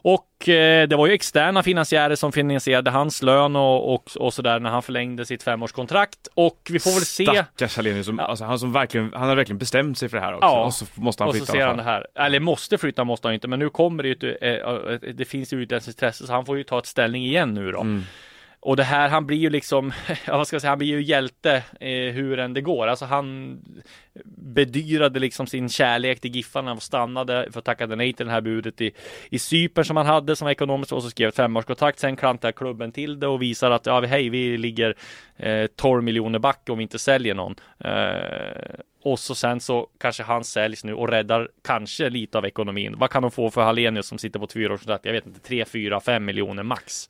[0.05, 4.61] Och eh, det var ju externa finansiärer som finansierade hans lön och, och, och sådär
[4.61, 6.29] när han förlängde sitt femårskontrakt.
[6.35, 7.25] Och vi får väl se.
[7.25, 8.25] Stackars Hallenius, som, Ja.
[8.25, 10.47] alltså, han som verkligen, han har verkligen bestämt sig för det här också.
[10.47, 10.65] Ja.
[10.65, 12.07] Och så måste han Och så flytta ser han det här.
[12.15, 14.63] Eller måste flytta måste han inte, men nu kommer det ju ett,
[15.05, 17.73] eh, det finns ju utländskt intresse så han får ju ta ett ställning igen nu
[17.73, 17.81] då.
[17.81, 18.03] Mm.
[18.65, 19.93] Och det här, han blir ju liksom,
[20.27, 22.87] ja vad ska jag säga, han blir ju hjälte eh, hur än det går.
[22.87, 23.59] Alltså han
[24.37, 28.41] bedyrade liksom sin kärlek till Giffarna och stannade för att tacka nej till det här
[28.41, 28.93] budet i,
[29.31, 31.99] i Cypern som han hade som var ekonomiskt och så skrev ett femårskontrakt.
[31.99, 34.95] Sen klantade klubben till det och visar att ja, hej, vi ligger
[35.37, 37.55] eh, 12 miljoner back om vi inte säljer någon.
[37.79, 42.95] Eh, och så sen så kanske han säljs nu och räddar kanske lite av ekonomin.
[42.99, 45.05] Vad kan de få för Hallenius som sitter på ett fyraårskontrakt?
[45.05, 47.09] Jag vet inte, 3, 4, 5 miljoner max.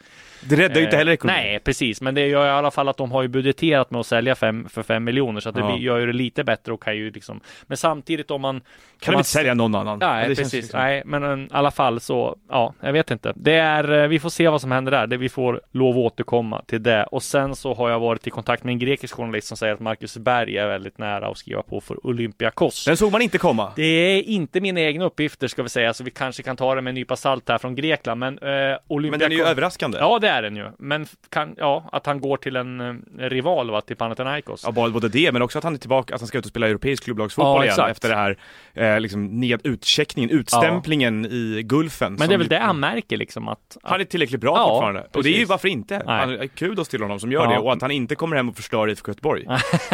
[0.49, 1.43] Det räddar ju inte Eh, heller ekonomin.
[1.43, 2.01] Nej, precis.
[2.01, 4.69] Men det gör i alla fall att de har ju budgeterat med att sälja fem,
[4.69, 5.41] för 5 miljoner.
[5.41, 5.73] Så att det Ja.
[5.73, 7.41] blir, gör ju det lite bättre och kan ju liksom.
[7.67, 8.61] Men samtidigt om man.
[8.61, 8.67] Kan om
[9.07, 9.99] de man inte sälja någon annan?
[9.99, 10.53] Nej, Det precis.
[10.53, 13.33] liksom- Nej, men i alla fall så, ja, jag vet inte.
[13.37, 15.07] Det är, eh, vi får se vad som händer där.
[15.07, 17.05] Det, vi får lov att återkomma till det.
[17.05, 19.81] Och sen så har jag varit i kontakt med en grekisk journalist som säger att
[19.81, 22.85] Marcus Berg är väldigt nära att skriva på för Olympiakos.
[22.85, 23.73] Den såg man inte komma.
[23.77, 26.83] Det är inte mina egna uppgifter ska vi säga, så vi kanske kan ta det
[26.83, 28.19] med en nypa salt här från Grekland.
[28.21, 28.49] Men eh,
[28.89, 29.11] Olympiakos...
[29.11, 29.99] Men den är ju överraskande.
[29.99, 30.71] Ja, det är den ju.
[30.79, 32.95] Men kan, ja, att han går till en eh,
[33.29, 34.63] rival, va, till Panathinaikos.
[34.65, 36.69] Ja, både det, men också att han är tillbaka, att han ska ut och spela
[36.69, 37.91] europeisk klubblagsfotboll Ja, igen exakt.
[37.91, 38.39] efter det här
[38.75, 42.15] eh, liksom ned, utcheckningen, utstämplingen i Gulfen.
[42.15, 43.77] Men det är väl det han märker liksom att...
[43.83, 45.07] Han är tillräckligt bra Ja, fortfarande.
[45.13, 45.49] Och det är ju precis.
[45.49, 46.03] varför inte?
[46.07, 47.51] Han, kudos till honom som gör Ja.
[47.53, 49.47] det och att han inte kommer hem och förstör IFK Göteborg.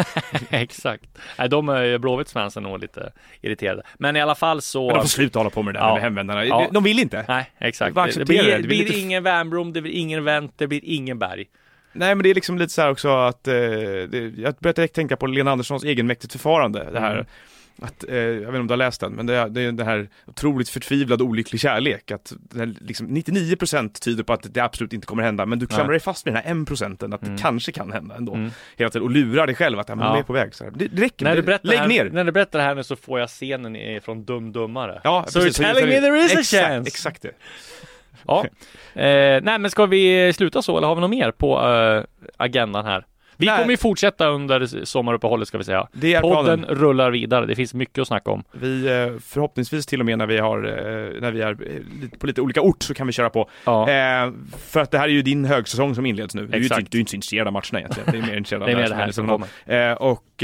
[0.49, 1.03] Exakt.
[1.37, 3.11] Nej, de är Blåvittsfansen nog lite
[3.41, 3.83] irriterade.
[3.97, 4.85] Men i alla fall så...
[4.85, 5.93] Men de får sluta hålla på med det där Ja.
[5.93, 6.45] med hemvändarna.
[6.45, 6.67] Ja.
[6.71, 7.25] De vill inte.
[7.27, 7.95] Nej, exakt.
[7.95, 8.51] Det acceptera blir, det.
[8.51, 11.45] det Det blir lite- ingen Wernbloom, det blir ingen Wendt, det blir ingen Berg.
[11.93, 14.95] Nej men det är liksom lite så här också att, eh, det, jag började direkt
[14.95, 16.89] tänka på Lena Anderssons egenmäktigt förfarande.
[16.91, 17.25] Det här, Mm.
[17.81, 19.71] Att, eh, jag vet inte om du har läst den, men det, är- det är
[19.71, 22.11] det här otroligt förtvivlad olycklig kärlek.
[22.11, 25.91] Att här, liksom, 99% tyder på att det absolut inte kommer hända, men du klamrar
[25.91, 27.35] dig fast med den här 1% att Mm.
[27.35, 28.33] det kanske kan hända ändå.
[28.33, 28.51] Mm.
[28.77, 30.17] Hela tiden, och lurar dig själv att ja, men Ja.
[30.17, 30.55] är på väg.
[30.55, 30.71] Så här.
[30.75, 32.09] Det, det räcker, När du berättar lägg här, ner!
[32.09, 35.01] När du berättar det här nu så får jag scenen från Dum Dummare.
[35.03, 36.87] Ja, so precis, you're telling me there is a exakt, chance?
[36.87, 37.31] Exakt det.
[38.27, 38.45] Ja.
[38.93, 42.03] Eh, nej, men ska vi sluta så eller har vi något mer på eh,
[42.37, 43.05] agendan här?
[43.39, 43.57] Vi Nej.
[43.57, 45.87] kommer ju fortsätta under sommaruppehållet ska vi säga.
[45.91, 46.75] Det är Podden planen.
[46.75, 47.45] rullar vidare.
[47.45, 48.43] Det finns mycket att snacka om.
[48.51, 52.27] Vi, eh, förhoppningsvis till och med när vi har, eh, när vi är eh, på
[52.27, 53.49] lite olika ort så kan vi köra på.
[53.65, 53.87] Ja.
[54.57, 56.45] För att det här är ju din högsäsong som inleds nu.
[56.47, 56.79] Du är, ju Exakt.
[56.79, 58.11] inte, du är inte så intresserad av matcherna egentligen.
[58.11, 60.01] Det är mer intresserad av Det här som kommer.
[60.01, 60.43] Och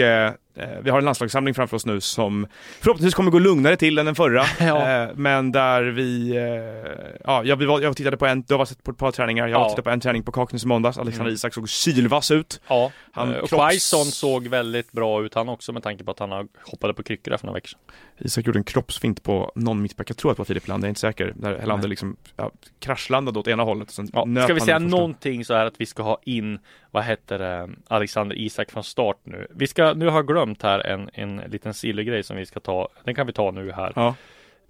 [0.81, 2.47] Vi har en landslagssamling framför oss nu som
[2.81, 4.43] förhoppningsvis kommer gå lugnare till än den förra.
[4.59, 5.03] Ja.
[5.03, 8.91] Eh, Men där vi, eh, ja, jag, jag tittade på en, du har sett på
[8.91, 9.63] ett par träningar, jag Ja.
[9.63, 11.33] har tittat på en träning på Kaknäs i måndags, Alexander Mm.
[11.35, 12.61] Isak såg sylvass ut.
[12.67, 16.19] Ja, Han och kropps- Quaison såg väldigt bra ut han också med tanke på att
[16.19, 17.79] han har hoppade på kryckor där för några veckor sedan.
[18.17, 20.87] Isak gjorde en kroppsfint på någon mittback, jag tror att det var Filip Land, jag
[20.87, 21.33] är inte säker.
[21.35, 21.89] Där Helander Nej.
[21.89, 25.65] liksom ja, kraschlandade åt ena hållet och sen Ja, ska vi säga någonting så här
[25.65, 26.59] att vi ska ha in,
[26.91, 29.47] vad heter det, Alexander Isak från start nu.
[29.55, 32.89] Vi ska, nu har jag glömt här en, en liten silvergrej som vi ska ta,
[33.03, 33.93] den kan vi ta nu här.
[33.95, 34.15] Ja.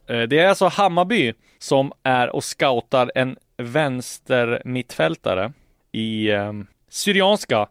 [0.08, 5.52] Eh, Det är alltså Hammarby som är och scoutar en vänster mittfältare
[5.92, 6.54] i eh,
[6.90, 7.68] Syrianska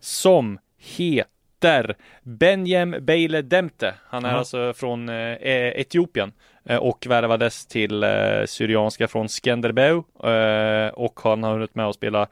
[0.00, 3.94] som heter Benjem Beile Demte.
[4.06, 4.38] Han är Jaha.
[4.38, 6.32] alltså från eh, E- Etiopien
[6.64, 11.94] eh, och värvades till eh, Syrianska från Skenderbeu eh, och han har hunnit med att
[11.94, 12.26] spela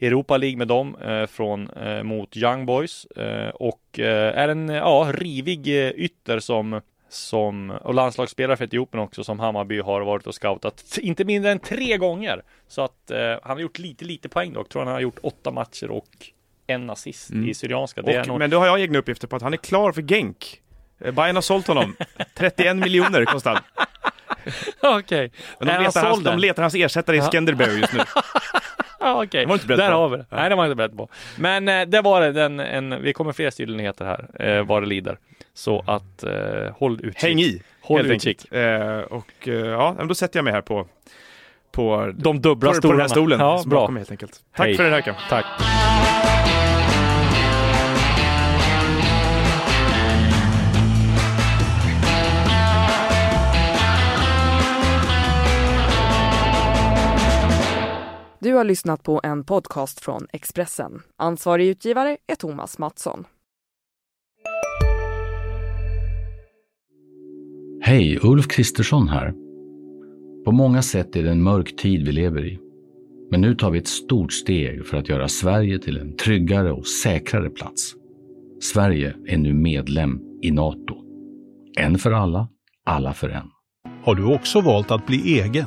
[0.00, 5.12] Europa League med dem eh, från eh, mot Young Boys eh, och är en ja,
[5.14, 10.98] rivig ytter som som och landslagsspelare för Etiopien också som Hammarby har varit och scoutat
[11.00, 12.42] inte mindre än tre gånger.
[12.68, 14.68] Så att eh, han har gjort lite lite poäng dock.
[14.68, 16.08] Tror han har gjort åtta matcher och
[16.66, 17.48] en assist Mm.
[17.48, 18.02] i Syrianska.
[18.02, 18.38] Och, nog...
[18.38, 20.60] Men då har jag egna uppgifter på att han är klar för Genk.
[20.98, 21.96] Bayern har sålt honom.
[22.34, 23.62] 31 miljoner kostar han.
[24.98, 25.32] Okej.
[25.58, 27.30] Men de letar, hans, de letar hans ersättare i Ja.
[27.30, 27.98] Skenderbeu just nu.
[29.30, 29.96] Det var inte beredd Där på.
[29.96, 30.26] har vi det.
[30.30, 31.08] Nej, det var jag inte beredd på.
[31.38, 32.32] Men eh, det var det.
[32.32, 35.18] Den, en, vi kommer fler styrnyheter här, eh, vad det lider.
[35.54, 36.30] Så att eh,
[36.78, 37.22] håll utkik.
[37.22, 38.52] Häng i, Håll helt utkik.
[38.52, 40.86] Eh, och eh, ja, då sätter jag mig här på,
[41.72, 42.96] på, De dubbla på, på stolarna.
[42.96, 43.40] den här stolen.
[43.40, 43.80] Ja, bra.
[43.80, 44.32] bakom helt enkelt.
[44.56, 44.76] Tack Hej.
[44.76, 45.14] för den här veckan.
[45.28, 45.44] Tack.
[58.46, 61.02] Du har lyssnat på en podcast från Expressen.
[61.16, 63.24] Ansvarig utgivare är Thomas Mattsson.
[67.80, 69.34] Hej, Ulf Kristersson här.
[70.44, 72.58] På många sätt är det en mörk tid vi lever i.
[73.30, 76.86] Men nu tar vi ett stort steg för att göra Sverige till en tryggare och
[76.86, 77.94] säkrare plats.
[78.60, 80.96] Sverige är nu medlem i Nato.
[81.78, 82.48] En för alla,
[82.84, 83.50] alla för en.
[84.04, 85.66] Har du också valt att bli egen?